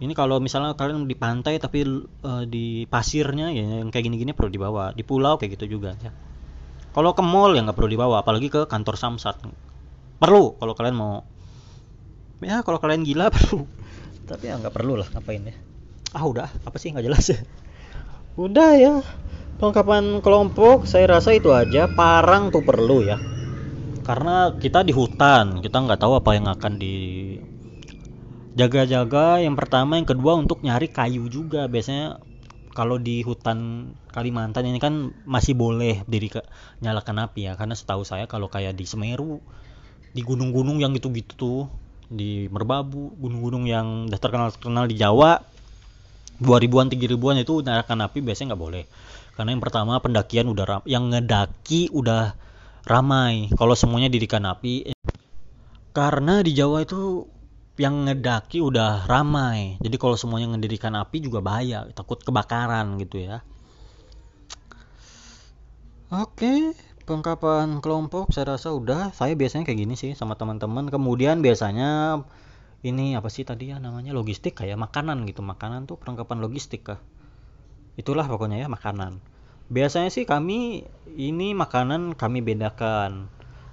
ini 0.00 0.16
kalau 0.16 0.40
misalnya 0.40 0.72
kalian 0.72 1.04
di 1.04 1.12
pantai 1.12 1.60
tapi 1.60 1.84
uh, 2.24 2.48
di 2.48 2.88
pasirnya 2.88 3.52
ya 3.52 3.84
yang 3.84 3.92
kayak 3.92 4.08
gini-gini 4.08 4.32
perlu 4.32 4.48
dibawa. 4.48 4.96
Di 4.96 5.04
pulau 5.04 5.36
kayak 5.36 5.60
gitu 5.60 5.76
juga 5.76 5.92
ya. 6.00 6.08
Kalau 6.96 7.12
ke 7.12 7.20
mall 7.20 7.52
ya 7.52 7.60
nggak 7.68 7.76
perlu 7.76 7.92
dibawa 7.92 8.24
apalagi 8.24 8.48
ke 8.48 8.64
kantor 8.64 8.96
samsat. 8.96 9.44
Perlu 10.16 10.56
kalau 10.56 10.72
kalian 10.72 10.96
mau. 10.96 11.20
Ya 12.40 12.64
kalau 12.64 12.80
kalian 12.80 13.04
gila 13.04 13.28
perlu. 13.36 13.68
Tapi 14.24 14.48
ya 14.48 14.56
nggak 14.56 14.72
perlu 14.72 14.96
lah 14.96 15.08
ngapain 15.12 15.52
ya? 15.52 15.54
Ah 16.16 16.24
udah. 16.24 16.48
Apa 16.64 16.80
sih? 16.80 16.96
Nggak 16.96 17.04
jelas 17.04 17.24
ya. 17.28 17.38
Udah 18.40 18.72
ya. 18.80 18.94
Perlengkapan 19.60 20.24
kelompok 20.24 20.88
saya 20.88 21.12
rasa 21.12 21.36
itu 21.36 21.52
aja. 21.52 21.92
Parang 21.92 22.48
tuh 22.48 22.64
perlu 22.64 23.04
ya. 23.04 23.20
Karena 24.00 24.56
kita 24.56 24.80
di 24.80 24.96
hutan 24.96 25.60
kita 25.60 25.76
nggak 25.76 26.00
tahu 26.00 26.16
apa 26.16 26.32
yang 26.32 26.48
akan 26.48 26.80
di 26.80 26.96
jaga-jaga 28.54 29.42
yang 29.42 29.54
pertama 29.54 29.96
yang 29.98 30.08
kedua 30.08 30.38
untuk 30.38 30.62
nyari 30.64 30.90
kayu 30.90 31.26
juga. 31.30 31.66
Biasanya 31.70 32.18
kalau 32.74 32.96
di 32.96 33.22
hutan 33.26 33.92
Kalimantan 34.10 34.66
ini 34.66 34.78
kan 34.82 35.14
masih 35.26 35.54
boleh 35.54 36.02
diri 36.06 36.30
ke 36.30 36.42
nyalakan 36.82 37.30
api 37.30 37.50
ya. 37.50 37.52
Karena 37.54 37.74
setahu 37.74 38.02
saya 38.02 38.26
kalau 38.26 38.50
kayak 38.50 38.74
di 38.74 38.86
Semeru 38.86 39.38
di 40.10 40.26
gunung-gunung 40.26 40.82
yang 40.82 40.90
gitu-gitu 40.94 41.32
tuh 41.38 41.60
di 42.10 42.50
Merbabu 42.50 43.14
gunung-gunung 43.14 43.70
yang 43.70 44.10
udah 44.10 44.18
terkenal 44.18 44.50
terkenal 44.50 44.90
di 44.90 44.98
Jawa 44.98 45.38
2000-an 46.42 46.90
3000-an 46.90 47.36
itu 47.38 47.54
nyalakan 47.62 47.98
api 48.10 48.18
biasanya 48.24 48.54
nggak 48.54 48.62
boleh. 48.62 48.84
Karena 49.38 49.54
yang 49.54 49.62
pertama 49.62 50.00
pendakian 50.02 50.50
udah 50.50 50.64
ram 50.66 50.82
yang 50.88 51.12
ngedaki 51.12 51.92
udah 51.94 52.34
ramai. 52.88 53.52
Kalau 53.54 53.78
semuanya 53.78 54.10
dirikan 54.10 54.42
api. 54.48 54.90
Karena 55.90 56.40
di 56.42 56.54
Jawa 56.54 56.82
itu 56.82 57.28
yang 57.80 58.04
ngedaki 58.04 58.60
udah 58.60 59.08
ramai 59.08 59.80
jadi 59.80 59.96
kalau 59.96 60.20
semuanya 60.20 60.52
ngedirikan 60.52 60.92
api 61.00 61.24
juga 61.24 61.40
bahaya 61.40 61.88
takut 61.96 62.20
kebakaran 62.20 63.00
gitu 63.00 63.24
ya 63.24 63.40
oke 66.12 66.76
Perlengkapan 67.10 67.82
kelompok 67.82 68.30
saya 68.30 68.54
rasa 68.54 68.70
udah. 68.70 69.10
Saya 69.10 69.34
biasanya 69.34 69.66
kayak 69.66 69.82
gini 69.82 69.98
sih 69.98 70.14
sama 70.14 70.38
teman-teman. 70.38 70.86
Kemudian 70.86 71.42
biasanya 71.42 72.22
ini 72.86 73.18
apa 73.18 73.26
sih 73.26 73.42
tadi 73.42 73.74
ya 73.74 73.82
namanya 73.82 74.14
logistik 74.14 74.62
kayak 74.62 74.78
makanan 74.78 75.26
gitu. 75.26 75.42
Makanan 75.42 75.90
tuh 75.90 75.98
perlengkapan 75.98 76.38
logistik 76.38 76.86
kah? 76.86 77.02
Itulah 77.98 78.30
pokoknya 78.30 78.62
ya 78.62 78.70
makanan. 78.70 79.18
Biasanya 79.74 80.14
sih 80.14 80.22
kami 80.22 80.86
ini 81.18 81.50
makanan 81.50 82.14
kami 82.14 82.46
bedakan. 82.46 83.26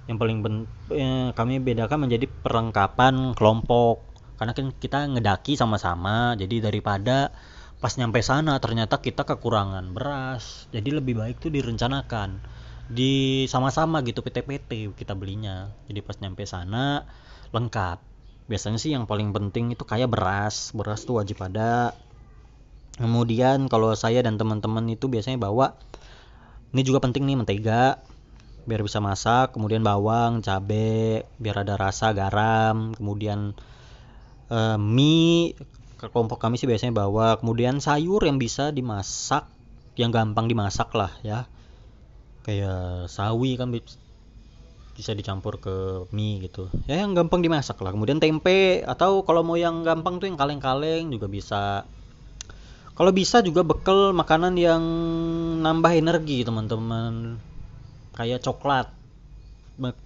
Yang 0.08 0.16
paling 0.18 0.38
ben, 0.40 0.54
eh, 0.90 1.30
kami 1.36 1.60
bedakan 1.60 2.08
menjadi 2.08 2.26
perlengkapan 2.26 3.36
kelompok. 3.36 4.02
Karena 4.40 4.56
kan 4.56 4.72
kita 4.72 5.04
ngedaki 5.12 5.54
sama-sama. 5.54 6.34
Jadi 6.34 6.64
daripada 6.64 7.30
pas 7.78 7.94
nyampe 7.94 8.18
sana 8.24 8.58
ternyata 8.58 8.98
kita 8.98 9.22
kekurangan 9.22 9.92
beras. 9.92 10.66
Jadi 10.72 10.90
lebih 10.96 11.20
baik 11.20 11.38
tuh 11.38 11.52
direncanakan 11.52 12.42
di 12.88 13.44
sama-sama 13.52 14.00
gitu 14.00 14.24
PT-PT 14.24 14.96
kita 14.96 15.12
belinya 15.12 15.68
jadi 15.84 16.00
pas 16.00 16.16
nyampe 16.24 16.48
sana 16.48 17.04
lengkap 17.52 18.00
biasanya 18.48 18.80
sih 18.80 18.96
yang 18.96 19.04
paling 19.04 19.36
penting 19.36 19.76
itu 19.76 19.84
kayak 19.84 20.08
beras 20.08 20.72
beras 20.72 21.04
tuh 21.04 21.20
wajib 21.20 21.36
ada 21.44 21.92
kemudian 22.96 23.68
kalau 23.68 23.92
saya 23.92 24.24
dan 24.24 24.40
teman-teman 24.40 24.88
itu 24.88 25.04
biasanya 25.04 25.36
bawa 25.36 25.76
ini 26.72 26.80
juga 26.80 27.04
penting 27.04 27.28
nih 27.28 27.36
mentega 27.36 28.00
biar 28.68 28.84
bisa 28.84 29.00
masak 29.00 29.56
kemudian 29.56 29.80
bawang 29.80 30.44
cabe 30.44 31.24
biar 31.40 31.64
ada 31.64 31.80
rasa 31.80 32.12
garam 32.12 32.92
kemudian 32.92 33.56
uh, 34.52 34.76
mie 34.76 35.56
kelompok 35.96 36.36
kami 36.36 36.60
sih 36.60 36.68
biasanya 36.68 36.92
bawa 36.92 37.40
kemudian 37.40 37.80
sayur 37.80 38.20
yang 38.22 38.36
bisa 38.36 38.70
dimasak 38.70 39.48
yang 39.98 40.14
gampang 40.14 40.46
dimasak 40.46 40.94
lah 40.94 41.10
ya. 41.26 41.50
Kayak 42.46 43.10
sawi 43.10 43.58
kan 43.58 43.74
bisa 44.94 45.12
dicampur 45.12 45.58
ke 45.58 46.06
mie 46.14 46.38
gitu. 46.46 46.70
Ya 46.86 47.02
yang 47.02 47.12
gampang 47.18 47.42
dimasak 47.42 47.76
lah. 47.82 47.92
Kemudian 47.92 48.22
tempe 48.22 48.86
atau 48.86 49.26
kalau 49.26 49.42
mau 49.42 49.58
yang 49.58 49.82
gampang 49.82 50.22
tuh 50.22 50.30
yang 50.30 50.38
kaleng-kaleng 50.38 51.10
juga 51.10 51.26
bisa. 51.26 51.84
Kalau 52.94 53.14
bisa 53.14 53.42
juga 53.46 53.62
bekal 53.62 54.10
makanan 54.10 54.58
yang 54.58 54.82
nambah 55.62 55.92
energi 55.94 56.42
teman-teman 56.42 57.38
kayak 58.18 58.42
coklat. 58.42 58.90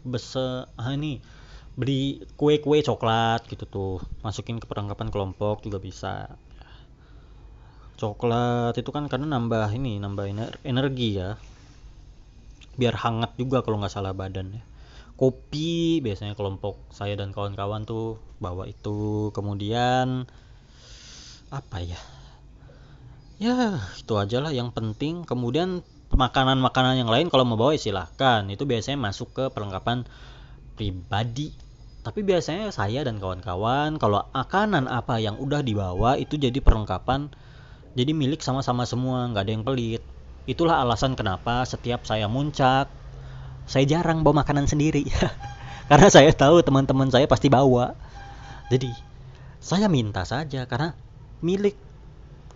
Besar 0.05 0.69
ah 0.77 0.93
ini 0.93 1.25
beli 1.73 2.21
kue-kue 2.37 2.85
coklat 2.85 3.49
gitu 3.49 3.65
tuh. 3.65 3.97
Masukin 4.21 4.61
ke 4.61 4.69
perlengkapan 4.69 5.09
kelompok 5.09 5.65
juga 5.65 5.81
bisa. 5.81 6.37
Coklat 7.97 8.77
itu 8.77 8.93
kan 8.93 9.09
karena 9.09 9.33
nambah 9.33 9.73
ini 9.73 9.97
nambah 9.97 10.29
energi 10.69 11.17
ya. 11.17 11.41
Biar 12.77 12.93
hangat 13.01 13.33
juga 13.41 13.65
kalau 13.65 13.81
nggak 13.81 13.95
salah 13.97 14.13
badan 14.13 14.61
ya. 14.61 14.63
Kopi 15.17 16.03
biasanya 16.05 16.37
kelompok 16.37 16.77
saya 16.93 17.17
dan 17.17 17.33
kawan-kawan 17.33 17.89
tuh 17.89 18.21
bawa 18.43 18.69
itu. 18.69 19.33
Kemudian 19.33 20.29
apa 21.49 21.79
ya? 21.81 22.01
Ya 23.41 23.81
itu 23.97 24.13
aja 24.19 24.45
lah 24.45 24.53
yang 24.53 24.75
penting. 24.75 25.25
Kemudian 25.25 25.81
makanan-makanan 26.13 27.03
yang 27.03 27.11
lain 27.11 27.33
kalau 27.33 27.49
mau 27.49 27.57
bawa 27.57 27.77
ya 27.77 27.81
silahkan 27.81 28.45
itu 28.49 28.69
biasanya 28.69 29.01
masuk 29.01 29.33
ke 29.33 29.45
perlengkapan 29.51 30.05
pribadi 30.77 31.57
tapi 32.03 32.27
biasanya 32.27 32.75
saya 32.75 33.07
dan 33.07 33.23
kawan-kawan 33.23 33.97
kalau 33.97 34.27
makanan 34.35 34.91
apa 34.91 35.23
yang 35.23 35.39
udah 35.39 35.63
dibawa 35.63 36.19
itu 36.19 36.37
jadi 36.37 36.59
perlengkapan 36.61 37.33
jadi 37.97 38.13
milik 38.17 38.41
sama-sama 38.41 38.85
semua 38.89 39.29
nggak 39.31 39.45
ada 39.45 39.53
yang 39.53 39.65
pelit 39.65 40.03
Itulah 40.43 40.83
alasan 40.83 41.15
kenapa 41.15 41.63
setiap 41.63 42.03
saya 42.03 42.27
muncak, 42.27 42.91
saya 43.63 43.85
jarang 43.87 44.27
bawa 44.27 44.43
makanan 44.43 44.67
sendiri. 44.67 45.07
karena 45.91 46.09
saya 46.11 46.35
tahu 46.35 46.67
teman-teman 46.67 47.15
saya 47.15 47.31
pasti 47.31 47.47
bawa. 47.47 47.95
Jadi, 48.67 48.91
saya 49.63 49.87
minta 49.87 50.27
saja 50.27 50.67
karena 50.67 50.99
milik 51.39 51.79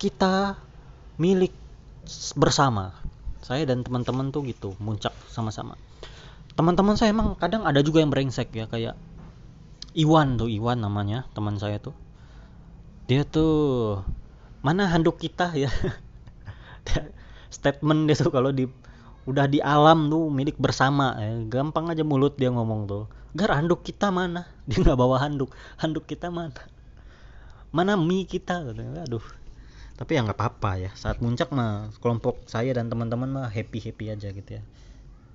kita, 0.02 0.58
milik 1.14 1.54
bersama. 2.34 2.90
Saya 3.46 3.62
dan 3.62 3.86
teman-teman 3.86 4.34
tuh 4.34 4.42
gitu, 4.50 4.74
muncak 4.82 5.14
sama-sama. 5.30 5.78
Teman-teman 6.58 6.98
saya 6.98 7.14
emang 7.14 7.38
kadang 7.38 7.62
ada 7.62 7.78
juga 7.86 8.02
yang 8.02 8.10
brengsek 8.10 8.50
ya, 8.50 8.66
kayak 8.66 8.98
Iwan 9.94 10.34
tuh, 10.34 10.50
Iwan 10.50 10.82
namanya, 10.82 11.30
teman 11.30 11.54
saya 11.62 11.78
tuh. 11.78 11.94
Dia 13.06 13.22
tuh 13.22 14.02
mana 14.66 14.90
handuk 14.90 15.22
kita 15.22 15.54
ya 15.54 15.70
statement 17.54 18.10
dia 18.10 18.18
tuh 18.18 18.34
kalau 18.34 18.50
di 18.50 18.66
udah 19.22 19.46
di 19.46 19.62
alam 19.62 20.10
tuh 20.10 20.26
milik 20.26 20.58
bersama 20.58 21.14
ya. 21.22 21.38
gampang 21.46 21.86
aja 21.86 22.02
mulut 22.02 22.34
dia 22.34 22.50
ngomong 22.50 22.90
tuh 22.90 23.06
gar 23.30 23.54
handuk 23.54 23.86
kita 23.86 24.10
mana 24.10 24.42
dia 24.66 24.82
nggak 24.82 24.98
bawa 24.98 25.22
handuk 25.22 25.54
handuk 25.78 26.02
kita 26.10 26.34
mana 26.34 26.58
mana 27.70 27.94
mie 27.94 28.26
kita 28.26 28.74
aduh 29.06 29.22
tapi 29.96 30.16
ya 30.16 30.20
nggak 30.22 30.36
apa-apa 30.36 30.70
ya. 30.76 30.90
Saat 30.92 31.24
puncak 31.24 31.48
mah 31.56 31.88
kelompok 32.04 32.44
saya 32.44 32.76
dan 32.76 32.92
teman-teman 32.92 33.32
mah 33.32 33.48
happy 33.48 33.80
happy 33.80 34.12
aja 34.12 34.28
gitu 34.28 34.60
ya. 34.60 34.62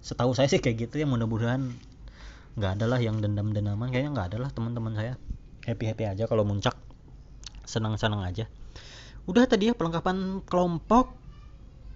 Setahu 0.05 0.37
saya 0.37 0.49
sih 0.49 0.61
kayak 0.61 0.89
gitu 0.89 1.01
ya 1.01 1.09
mudah-mudahan 1.09 1.73
nggak 2.57 2.71
ada 2.77 2.85
lah 2.85 3.01
yang 3.01 3.17
dendam-dendaman. 3.17 3.89
Kayaknya 3.89 4.11
nggak 4.13 4.27
ada 4.33 4.37
lah 4.45 4.49
teman-teman 4.53 4.93
saya. 4.93 5.13
Happy 5.65 5.89
happy 5.89 6.05
aja 6.05 6.29
kalau 6.29 6.45
muncak. 6.45 6.77
Senang-senang 7.65 8.21
aja. 8.21 8.45
Udah 9.25 9.49
tadi 9.49 9.69
ya 9.69 9.73
perlengkapan 9.73 10.45
kelompok. 10.45 11.17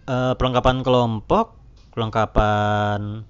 Uh, 0.06 0.38
perlengkapan 0.38 0.86
kelompok 0.86 1.58
perlengkapan 1.90 3.26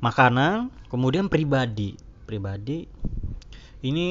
makanan 0.00 0.68
kemudian 0.88 1.28
pribadi. 1.28 1.96
Pribadi. 2.24 2.88
Ini 3.84 4.08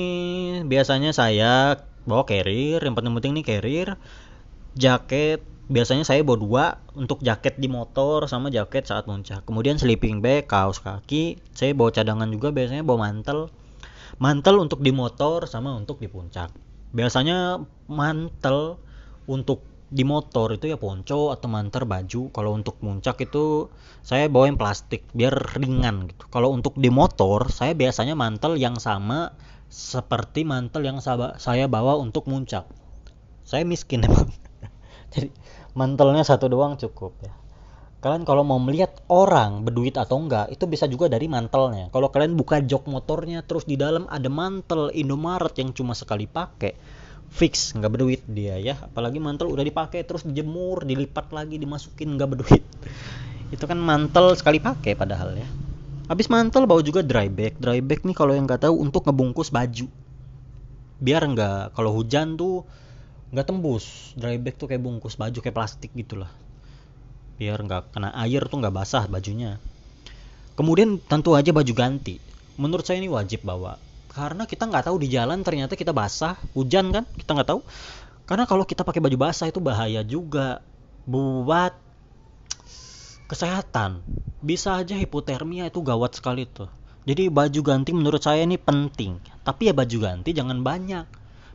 biasanya 0.63 1.11
saya 1.11 1.83
bawa 2.05 2.23
carrier 2.23 2.81
yang 2.81 2.95
penting-penting 2.97 3.41
nih 3.41 3.45
carrier. 3.45 3.89
Jaket 4.77 5.43
biasanya 5.65 6.05
saya 6.05 6.21
bawa 6.21 6.37
dua 6.37 6.65
untuk 6.93 7.25
jaket 7.25 7.57
di 7.57 7.65
motor 7.65 8.29
sama 8.29 8.53
jaket 8.53 8.85
saat 8.85 9.09
muncak 9.09 9.41
kemudian 9.49 9.81
sleeping 9.81 10.21
bag 10.21 10.45
kaos 10.45 10.77
kaki 10.77 11.41
saya 11.57 11.73
bawa 11.73 11.89
cadangan 11.89 12.29
juga 12.29 12.53
biasanya 12.53 12.85
bawa 12.85 13.09
mantel. 13.09 13.49
Mantel 14.15 14.61
untuk 14.63 14.79
di 14.79 14.95
motor 14.95 15.43
sama 15.49 15.75
untuk 15.75 15.99
di 15.99 16.07
puncak. 16.07 16.47
Biasanya 16.95 17.59
mantel 17.91 18.79
untuk 19.27 19.65
di 19.91 20.07
motor 20.07 20.55
itu 20.55 20.71
ya 20.71 20.77
ponco 20.79 21.35
atau 21.35 21.47
mantel 21.51 21.83
baju. 21.83 22.31
Kalau 22.31 22.51
untuk 22.55 22.79
puncak 22.79 23.27
itu 23.27 23.67
saya 24.01 24.31
bawa 24.31 24.47
yang 24.47 24.55
plastik 24.55 25.03
biar 25.11 25.35
ringan 25.59 26.07
gitu. 26.07 26.31
Kalau 26.31 26.53
untuk 26.55 26.79
di 26.79 26.87
motor 26.87 27.51
saya 27.51 27.75
biasanya 27.75 28.15
mantel 28.15 28.55
yang 28.55 28.79
sama 28.79 29.35
seperti 29.69 30.45
mantel 30.45 30.85
yang 30.85 30.99
saya 31.01 31.65
bawa 31.65 31.97
untuk 31.97 32.29
muncak. 32.29 32.65
Saya 33.45 33.65
miskin 33.67 34.05
emang. 34.05 34.29
Jadi 35.13 35.29
mantelnya 35.77 36.25
satu 36.25 36.49
doang 36.49 36.79
cukup 36.79 37.13
ya. 37.21 37.33
Kalian 38.05 38.21
kalau 38.21 38.45
mau 38.45 38.61
melihat 38.61 39.01
orang 39.09 39.65
berduit 39.65 39.97
atau 39.97 40.21
enggak 40.21 40.53
itu 40.53 40.69
bisa 40.69 40.85
juga 40.85 41.09
dari 41.09 41.25
mantelnya. 41.25 41.89
Kalau 41.89 42.13
kalian 42.13 42.37
buka 42.37 42.61
jok 42.61 42.85
motornya 42.85 43.41
terus 43.41 43.65
di 43.65 43.73
dalam 43.73 44.05
ada 44.05 44.29
mantel 44.29 44.93
Indomaret 44.93 45.57
yang 45.57 45.73
cuma 45.73 45.97
sekali 45.97 46.29
pakai 46.29 46.77
fix 47.33 47.73
nggak 47.73 47.89
berduit 47.89 48.21
dia 48.29 48.61
ya. 48.61 48.77
Apalagi 48.77 49.17
mantel 49.17 49.49
udah 49.49 49.65
dipakai 49.65 50.05
terus 50.05 50.21
dijemur 50.21 50.85
dilipat 50.85 51.33
lagi 51.33 51.57
dimasukin 51.57 52.13
nggak 52.13 52.29
berduit. 52.29 52.63
Itu 53.55 53.65
kan 53.65 53.81
mantel 53.81 54.37
sekali 54.37 54.61
pakai 54.61 54.93
padahal 54.93 55.33
ya 55.41 55.64
habis 56.05 56.27
mantel 56.29 56.69
bawa 56.69 56.81
juga 56.85 57.01
dry 57.01 57.29
bag. 57.29 57.57
Dry 57.57 57.81
bag 57.81 58.05
nih 58.05 58.15
kalau 58.17 58.33
yang 58.33 58.45
nggak 58.45 58.69
tahu 58.69 58.75
untuk 58.81 59.05
ngebungkus 59.05 59.49
baju. 59.49 59.87
Biar 61.01 61.21
nggak 61.25 61.75
kalau 61.75 61.91
hujan 61.93 62.37
tuh 62.37 62.65
nggak 63.33 63.45
tembus. 63.45 64.13
Dry 64.15 64.37
bag 64.37 64.55
tuh 64.55 64.69
kayak 64.69 64.81
bungkus 64.81 65.17
baju 65.17 65.37
kayak 65.41 65.55
plastik 65.55 65.91
gitulah. 65.93 66.29
Biar 67.35 67.59
nggak 67.59 67.91
kena 67.91 68.15
air 68.15 68.47
tuh 68.47 68.57
nggak 68.61 68.73
basah 68.73 69.03
bajunya. 69.11 69.59
Kemudian 70.55 71.03
tentu 71.03 71.35
aja 71.35 71.51
baju 71.51 71.73
ganti. 71.75 72.17
Menurut 72.55 72.87
saya 72.87 73.03
ini 73.03 73.11
wajib 73.11 73.43
bawa. 73.43 73.75
Karena 74.15 74.47
kita 74.47 74.71
nggak 74.71 74.87
tahu 74.87 74.95
di 75.03 75.11
jalan 75.11 75.43
ternyata 75.43 75.75
kita 75.75 75.91
basah. 75.91 76.39
Hujan 76.55 76.95
kan 76.95 77.03
kita 77.19 77.35
nggak 77.35 77.49
tahu. 77.51 77.59
Karena 78.25 78.47
kalau 78.47 78.63
kita 78.63 78.87
pakai 78.87 79.03
baju 79.03 79.17
basah 79.19 79.51
itu 79.51 79.59
bahaya 79.59 79.99
juga. 80.01 80.63
Buat 81.03 81.84
kesehatan 83.25 84.05
bisa 84.45 84.77
aja 84.77 84.93
hipotermia 84.97 85.69
itu 85.69 85.81
gawat 85.81 86.17
sekali 86.17 86.45
tuh 86.45 86.69
jadi 87.05 87.29
baju 87.29 87.61
ganti 87.61 87.91
menurut 87.93 88.21
saya 88.21 88.45
ini 88.45 88.57
penting 88.57 89.17
tapi 89.41 89.69
ya 89.69 89.73
baju 89.73 89.97
ganti 90.01 90.33
jangan 90.33 90.61
banyak 90.61 91.05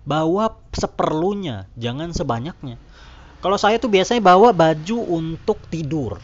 bawa 0.05 0.57
seperlunya, 0.73 1.68
jangan 1.77 2.12
sebanyaknya. 2.12 2.81
Kalau 3.41 3.57
saya 3.57 3.81
tuh 3.81 3.89
biasanya 3.89 4.21
bawa 4.21 4.53
baju 4.53 4.99
untuk 5.01 5.61
tidur. 5.73 6.21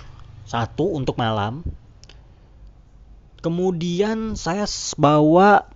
Satu 0.46 0.92
untuk 0.92 1.16
malam. 1.16 1.64
Kemudian 3.40 4.36
saya 4.36 4.68
bawa 4.98 5.70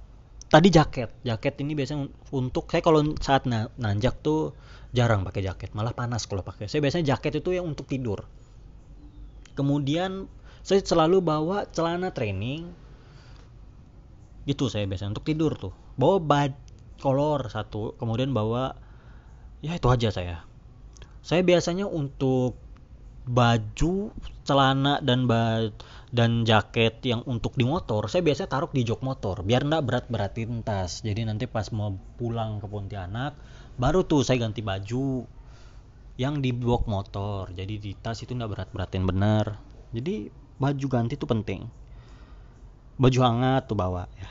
tadi 0.52 0.68
jaket. 0.68 1.10
Jaket 1.24 1.54
ini 1.64 1.72
biasanya 1.78 2.10
untuk 2.34 2.68
saya 2.68 2.82
kalau 2.84 3.00
saat 3.22 3.48
nanjak 3.78 4.20
tuh 4.20 4.52
jarang 4.90 5.22
pakai 5.22 5.46
jaket, 5.46 5.70
malah 5.72 5.94
panas 5.94 6.26
kalau 6.26 6.42
pakai. 6.42 6.66
Saya 6.66 6.82
biasanya 6.82 7.16
jaket 7.16 7.40
itu 7.40 7.56
yang 7.56 7.70
untuk 7.70 7.86
tidur. 7.86 8.26
Kemudian 9.54 10.30
saya 10.60 10.82
selalu 10.82 11.24
bawa 11.24 11.66
celana 11.70 12.12
training. 12.14 12.68
Itu 14.44 14.72
saya 14.72 14.88
biasanya 14.88 15.16
untuk 15.18 15.26
tidur 15.26 15.52
tuh. 15.56 15.74
Bawa 15.96 16.16
baju 16.18 16.70
kolor 17.00 17.48
satu 17.48 17.96
kemudian 17.96 18.30
bawa 18.30 18.76
ya 19.64 19.74
itu 19.74 19.88
aja 19.88 20.12
saya 20.12 20.44
saya 21.24 21.40
biasanya 21.40 21.88
untuk 21.88 22.60
baju 23.24 24.12
celana 24.44 25.00
dan 25.00 25.24
ba 25.24 25.68
dan 26.12 26.44
jaket 26.44 27.00
yang 27.04 27.24
untuk 27.24 27.56
di 27.56 27.64
motor 27.64 28.08
saya 28.08 28.24
biasanya 28.24 28.52
taruh 28.52 28.70
di 28.72 28.84
jok 28.84 29.00
motor 29.04 29.40
biar 29.44 29.64
nggak 29.64 29.84
berat-beratin 29.84 30.60
tas 30.64 31.00
jadi 31.00 31.28
nanti 31.28 31.48
pas 31.48 31.68
mau 31.72 31.96
pulang 32.20 32.60
ke 32.60 32.66
Pontianak 32.68 33.36
baru 33.80 34.04
tuh 34.04 34.24
saya 34.24 34.40
ganti 34.40 34.60
baju 34.60 35.24
yang 36.20 36.44
di 36.44 36.52
box 36.52 36.84
motor 36.84 37.48
jadi 37.56 37.80
di 37.80 37.96
tas 37.96 38.20
itu 38.20 38.36
nggak 38.36 38.50
berat-beratin 38.52 39.08
bener 39.08 39.56
jadi 39.96 40.28
baju 40.60 40.86
ganti 40.92 41.16
itu 41.16 41.24
penting 41.24 41.64
baju 43.00 43.18
hangat 43.24 43.64
tuh 43.64 43.80
bawa 43.80 44.04
ya 44.20 44.28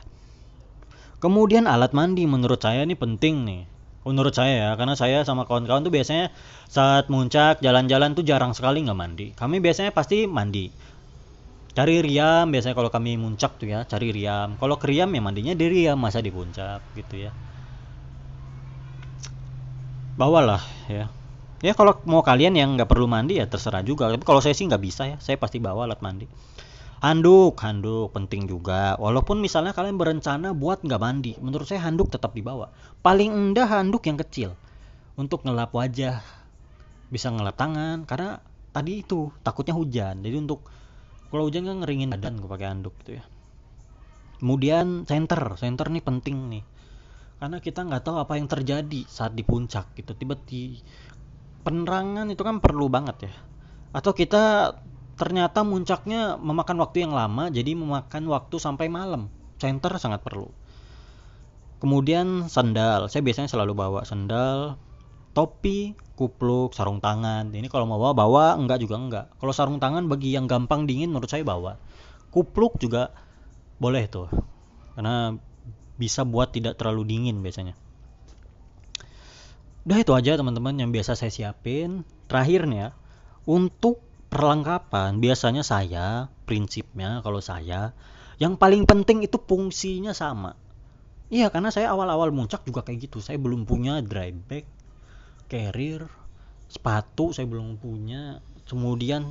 Kemudian 1.19 1.67
alat 1.67 1.91
mandi 1.91 2.23
menurut 2.23 2.63
saya 2.63 2.87
ini 2.87 2.95
penting 2.95 3.43
nih. 3.43 3.61
Menurut 4.07 4.31
saya 4.31 4.55
ya, 4.55 4.71
karena 4.79 4.95
saya 4.95 5.27
sama 5.27 5.43
kawan-kawan 5.43 5.83
tuh 5.83 5.91
biasanya 5.91 6.31
saat 6.71 7.11
muncak 7.11 7.59
jalan-jalan 7.59 8.15
tuh 8.15 8.23
jarang 8.23 8.55
sekali 8.55 8.79
nggak 8.87 8.95
mandi. 8.95 9.27
Kami 9.35 9.59
biasanya 9.59 9.91
pasti 9.91 10.23
mandi. 10.23 10.71
Cari 11.75 11.99
riam 11.99 12.47
biasanya 12.55 12.75
kalau 12.79 12.87
kami 12.87 13.19
muncak 13.19 13.59
tuh 13.59 13.67
ya, 13.67 13.83
cari 13.83 14.15
riam. 14.15 14.55
Kalau 14.55 14.79
keriam 14.79 15.11
ya 15.11 15.19
mandinya 15.19 15.51
di 15.51 15.67
riam 15.67 15.99
masa 15.99 16.23
di 16.23 16.31
puncak 16.31 16.87
gitu 16.95 17.27
ya. 17.27 17.31
Bawalah 20.15 20.63
ya. 20.87 21.18
Ya 21.59 21.75
kalau 21.75 21.99
mau 22.07 22.23
kalian 22.23 22.55
yang 22.55 22.79
nggak 22.79 22.87
perlu 22.87 23.03
mandi 23.03 23.35
ya 23.35 23.45
terserah 23.47 23.83
juga. 23.83 24.07
Tapi 24.07 24.23
kalau 24.23 24.39
saya 24.39 24.55
sih 24.55 24.63
nggak 24.63 24.83
bisa 24.83 25.03
ya, 25.11 25.17
saya 25.19 25.35
pasti 25.35 25.59
bawa 25.59 25.83
alat 25.87 25.99
mandi. 25.99 26.23
Handuk 26.99 27.59
handuk 27.59 28.11
penting 28.15 28.47
juga. 28.47 28.95
Walaupun 28.99 29.39
misalnya 29.39 29.75
kalian 29.75 29.95
berencana 29.95 30.51
buat 30.55 30.83
nggak 30.83 30.99
mandi 30.99 31.35
menurut 31.39 31.67
saya 31.67 31.83
handuk 31.83 32.11
tetap 32.11 32.31
dibawa. 32.35 32.71
Paling 33.03 33.31
indah 33.31 33.67
handuk 33.67 34.03
yang 34.07 34.19
kecil. 34.19 34.55
Untuk 35.19 35.43
ngelap 35.43 35.75
wajah. 35.75 36.23
Bisa 37.11 37.27
ngelap 37.31 37.59
tangan 37.59 38.07
karena 38.07 38.39
tadi 38.71 39.03
itu 39.03 39.31
takutnya 39.43 39.75
hujan. 39.75 40.23
Jadi 40.23 40.35
untuk 40.39 40.63
kalau 41.27 41.47
hujan 41.47 41.67
kan 41.67 41.83
ngeringin 41.83 42.11
badan 42.11 42.39
gue 42.39 42.49
pakai 42.51 42.67
handuk 42.71 42.95
gitu 43.03 43.19
ya. 43.19 43.23
Kemudian 44.39 45.03
center 45.03 45.59
center 45.59 45.91
nih 45.91 46.03
penting 46.03 46.37
nih. 46.47 46.63
Karena 47.39 47.63
kita 47.63 47.87
nggak 47.87 48.03
tahu 48.03 48.19
apa 48.19 48.35
yang 48.35 48.51
terjadi 48.51 49.07
saat 49.07 49.31
di 49.35 49.47
puncak 49.47 49.95
gitu. 49.95 50.11
Tiba-tiba 50.11 50.83
penerangan 51.63 52.27
itu 52.31 52.41
kan 52.41 52.63
perlu 52.63 52.87
banget 52.87 53.29
ya. 53.29 53.33
Atau 53.91 54.15
kita 54.15 54.75
ternyata 55.19 55.67
muncaknya 55.67 56.39
memakan 56.39 56.79
waktu 56.79 57.03
yang 57.03 57.11
lama 57.11 57.51
jadi 57.51 57.75
memakan 57.75 58.27
waktu 58.31 58.55
sampai 58.57 58.87
malam. 58.87 59.27
Center 59.59 59.91
sangat 59.99 60.23
perlu. 60.23 60.47
Kemudian 61.83 62.47
sandal. 62.47 63.11
Saya 63.11 63.23
biasanya 63.23 63.51
selalu 63.51 63.75
bawa 63.75 64.01
sandal 64.07 64.79
topi 65.35 65.95
kupluk 66.15 66.75
sarung 66.75 67.03
tangan. 67.03 67.51
Ini 67.51 67.67
kalau 67.67 67.87
mau 67.87 67.99
bawa 67.99 68.15
bawa. 68.15 68.45
Enggak 68.55 68.79
juga 68.83 68.95
enggak. 68.95 69.25
Kalau 69.35 69.51
sarung 69.51 69.79
tangan 69.83 70.07
bagi 70.07 70.31
yang 70.31 70.47
gampang 70.47 70.87
dingin 70.87 71.11
menurut 71.11 71.27
saya 71.27 71.43
bawa. 71.43 71.75
Kupluk 72.31 72.79
juga 72.79 73.11
boleh 73.79 74.07
tuh. 74.07 74.31
Karena 74.95 75.35
bisa 75.99 76.23
buat 76.23 76.55
tidak 76.55 76.79
terlalu 76.79 77.03
dingin 77.11 77.43
biasanya 77.43 77.75
udah 79.89 80.05
itu 80.05 80.13
aja 80.13 80.37
teman-teman 80.37 80.77
yang 80.77 80.93
biasa 80.93 81.17
saya 81.17 81.33
siapin. 81.33 82.05
Terakhirnya 82.29 82.93
untuk 83.49 84.05
perlengkapan 84.29 85.17
biasanya 85.17 85.65
saya 85.65 86.29
prinsipnya 86.45 87.25
kalau 87.25 87.41
saya 87.41 87.97
yang 88.37 88.53
paling 88.53 88.85
penting 88.85 89.25
itu 89.25 89.41
fungsinya 89.41 90.13
sama. 90.13 90.53
Iya 91.33 91.49
karena 91.49 91.73
saya 91.73 91.89
awal-awal 91.89 92.29
muncak 92.29 92.69
juga 92.69 92.85
kayak 92.85 93.09
gitu. 93.09 93.17
Saya 93.17 93.41
belum 93.41 93.65
punya 93.65 93.97
dry 94.05 94.29
bag 94.29 94.69
carrier 95.49 96.05
sepatu 96.69 97.33
saya 97.33 97.49
belum 97.49 97.81
punya. 97.81 98.45
Kemudian 98.69 99.25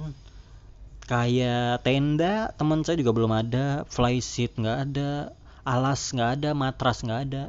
kayak 1.07 1.87
tenda 1.87 2.51
teman 2.59 2.83
saya 2.83 2.99
juga 2.99 3.15
belum 3.15 3.31
ada. 3.31 3.87
Fly 3.87 4.19
seat 4.19 4.59
nggak 4.59 4.79
ada 4.91 5.39
alas 5.63 6.11
nggak 6.11 6.43
ada 6.43 6.51
matras 6.51 7.07
nggak 7.07 7.21
ada 7.31 7.45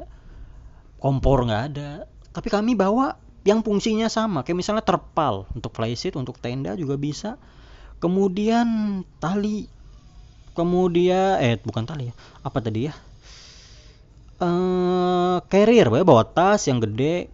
kompor 1.02 1.42
nggak 1.48 1.64
ada 1.74 2.09
tapi 2.30 2.48
kami 2.48 2.78
bawa 2.78 3.18
yang 3.42 3.64
fungsinya 3.64 4.06
sama. 4.06 4.44
Kayak 4.44 4.58
misalnya 4.62 4.84
terpal 4.84 5.48
untuk 5.56 5.74
flysheet 5.74 6.14
untuk 6.14 6.38
tenda 6.38 6.76
juga 6.76 6.94
bisa. 7.00 7.40
Kemudian 7.98 9.00
tali. 9.18 9.66
Kemudian 10.54 11.40
eh 11.40 11.56
bukan 11.60 11.84
tali 11.86 12.10
ya. 12.10 12.14
Apa 12.44 12.60
tadi 12.60 12.90
ya? 12.90 12.94
Uh, 14.40 15.44
carrier 15.52 15.88
bawa 15.90 16.24
tas 16.24 16.68
yang 16.68 16.78
gede. 16.80 17.28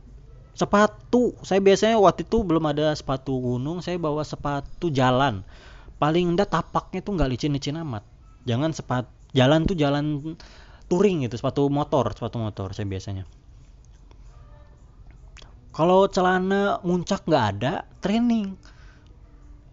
Sepatu. 0.56 1.36
Saya 1.44 1.60
biasanya 1.60 2.00
waktu 2.00 2.24
itu 2.24 2.40
belum 2.40 2.64
ada 2.72 2.96
sepatu 2.96 3.36
gunung 3.36 3.84
saya 3.84 4.00
bawa 4.00 4.24
sepatu 4.24 4.88
jalan. 4.88 5.44
Paling 6.00 6.36
enggak 6.36 6.52
tapaknya 6.52 7.04
tuh 7.04 7.12
nggak 7.16 7.30
licin-licin 7.36 7.76
amat. 7.80 8.04
Jangan 8.48 8.72
sepatu 8.72 9.12
jalan 9.36 9.68
tuh 9.68 9.76
jalan 9.76 10.36
touring 10.88 11.26
gitu 11.26 11.36
sepatu 11.36 11.66
motor 11.66 12.08
sepatu 12.14 12.40
motor 12.40 12.72
saya 12.72 12.88
biasanya 12.88 13.28
kalau 15.76 16.08
celana 16.08 16.80
muncak 16.80 17.28
nggak 17.28 17.44
ada 17.52 17.84
training. 18.00 18.56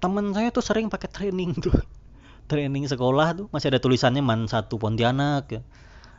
Teman 0.04 0.36
saya 0.36 0.51
tuh 0.51 0.60
sering 0.60 0.91
pakai 0.91 1.08
training 1.08 1.56
tuh. 1.64 1.72
Training 2.51 2.91
sekolah 2.91 3.39
tuh 3.39 3.47
masih 3.56 3.72
ada 3.72 3.80
tulisannya 3.80 4.20
man 4.20 4.51
satu 4.51 4.76
Pontianak 4.76 5.47
ya. 5.47 5.64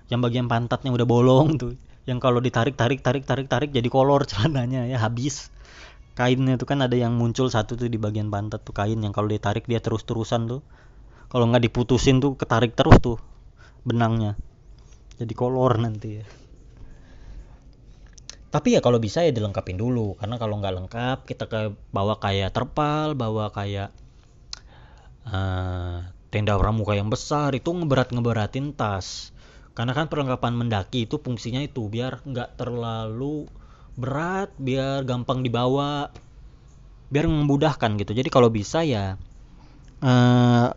yang 0.09 0.25
bagian 0.25 0.49
pantatnya 0.49 0.89
udah 0.89 1.05
bolong 1.05 1.61
tuh. 1.61 1.77
Yang 2.09 2.19
kalau 2.25 2.41
ditarik 2.41 2.81
tarik 2.81 3.05
tarik 3.05 3.29
tarik 3.29 3.45
tarik 3.45 3.71
jadi 3.77 3.85
kolor 3.93 4.25
celananya 4.33 4.89
ya 4.89 4.97
habis. 5.05 5.53
Kainnya 6.17 6.57
tuh 6.57 6.65
kan 6.65 6.81
ada 6.81 6.97
yang 6.97 7.13
muncul 7.21 7.53
satu 7.53 7.77
tuh 7.77 7.93
di 7.93 8.01
bagian 8.01 8.33
pantat 8.33 8.65
tuh 8.65 8.73
kain. 8.73 8.97
Yang 9.05 9.21
kalau 9.21 9.29
ditarik 9.29 9.69
dia 9.69 9.85
terus 9.85 10.09
terusan 10.09 10.49
tuh. 10.49 10.65
Kalau 11.29 11.45
nggak 11.45 11.61
diputusin 11.69 12.25
tuh 12.25 12.41
ketarik 12.41 12.73
terus 12.73 12.97
tuh 13.05 13.21
benangnya. 13.85 14.33
Jadi 15.21 15.37
kolor 15.37 15.77
nanti 15.77 16.25
ya 16.25 16.44
tapi 18.55 18.79
ya 18.79 18.81
kalau 18.87 19.03
bisa 19.03 19.27
ya 19.27 19.35
dilengkapin 19.35 19.75
dulu. 19.75 20.15
Karena 20.15 20.39
kalau 20.39 20.63
nggak 20.63 20.75
lengkap 20.79 21.19
kita 21.27 21.51
ke 21.51 21.75
bawa 21.91 22.23
kayak 22.23 22.55
terpal 22.55 23.19
bawa 23.19 23.51
kayak 23.51 23.91
uh, 25.27 26.07
tenda 26.31 26.55
pramuka 26.55 26.95
yang 26.95 27.11
besar 27.11 27.51
itu 27.51 27.75
ngeberat 27.75 28.15
ngeberatin 28.15 28.71
tas. 28.71 29.35
Karena 29.75 29.91
kan 29.91 30.07
perlengkapan 30.07 30.55
mendaki 30.55 31.11
itu 31.11 31.19
fungsinya 31.19 31.59
itu 31.67 31.91
biar 31.91 32.23
nggak 32.23 32.55
terlalu 32.55 33.51
berat 33.99 34.55
biar 34.55 35.03
gampang 35.03 35.43
dibawa 35.43 36.15
biar 37.11 37.27
memudahkan 37.27 37.99
gitu. 38.07 38.15
Jadi 38.15 38.31
kalau 38.31 38.55
bisa 38.55 38.87
ya 38.87 39.19
uh, 39.99 40.69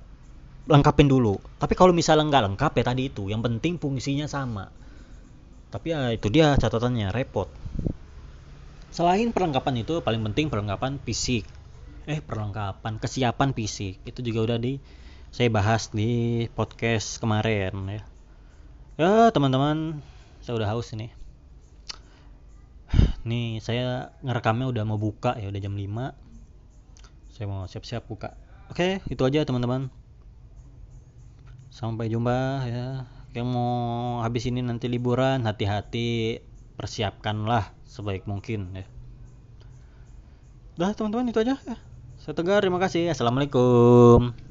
lengkapin 0.65 1.05
dulu. 1.05 1.37
Tapi 1.61 1.77
kalau 1.77 1.93
misalnya 1.93 2.25
nggak 2.25 2.43
lengkap 2.49 2.71
ya 2.73 2.83
tadi 2.89 3.13
itu 3.13 3.29
yang 3.29 3.45
penting 3.45 3.77
fungsinya 3.77 4.25
sama. 4.25 4.65
Tapi 5.69 5.93
ya 5.93 6.09
itu 6.09 6.33
dia 6.33 6.57
catatannya 6.57 7.13
repot 7.13 7.56
selain 8.97 9.29
perlengkapan 9.29 9.85
itu 9.85 10.01
paling 10.01 10.25
penting 10.25 10.49
perlengkapan 10.49 10.97
fisik. 10.97 11.45
Eh 12.09 12.17
perlengkapan 12.17 12.97
kesiapan 12.97 13.53
fisik. 13.53 14.01
Itu 14.01 14.25
juga 14.25 14.49
udah 14.49 14.57
di 14.57 14.81
saya 15.29 15.53
bahas 15.53 15.93
di 15.93 16.49
podcast 16.57 17.21
kemarin 17.21 17.77
ya. 17.85 18.01
Ya 18.97 19.11
teman-teman 19.29 20.01
saya 20.41 20.57
udah 20.57 20.73
haus 20.73 20.89
ini. 20.97 21.13
Nih 23.29 23.61
saya 23.61 24.17
ngerekamnya 24.25 24.65
udah 24.65 24.81
mau 24.81 24.97
buka 24.97 25.37
ya 25.37 25.53
udah 25.53 25.61
jam 25.61 25.77
5 25.77 27.37
saya 27.37 27.45
mau 27.45 27.69
siap-siap 27.69 28.09
buka. 28.09 28.33
Oke 28.73 29.05
itu 29.13 29.21
aja 29.21 29.45
teman-teman. 29.45 29.93
Sampai 31.69 32.09
jumpa 32.09 32.65
ya. 32.65 33.05
Yang 33.37 33.47
mau 33.53 34.25
habis 34.25 34.49
ini 34.49 34.65
nanti 34.65 34.89
liburan 34.89 35.45
hati-hati 35.45 36.41
persiapkanlah 36.77 37.73
sebaik 37.83 38.29
mungkin 38.29 38.71
ya 38.77 38.85
Dah 40.77 40.93
teman-teman 40.93 41.33
itu 41.33 41.41
aja. 41.41 41.57
Saya 42.21 42.37
Tegar, 42.37 42.61
terima 42.61 42.77
kasih. 42.77 43.09
Assalamualaikum. 43.09 44.46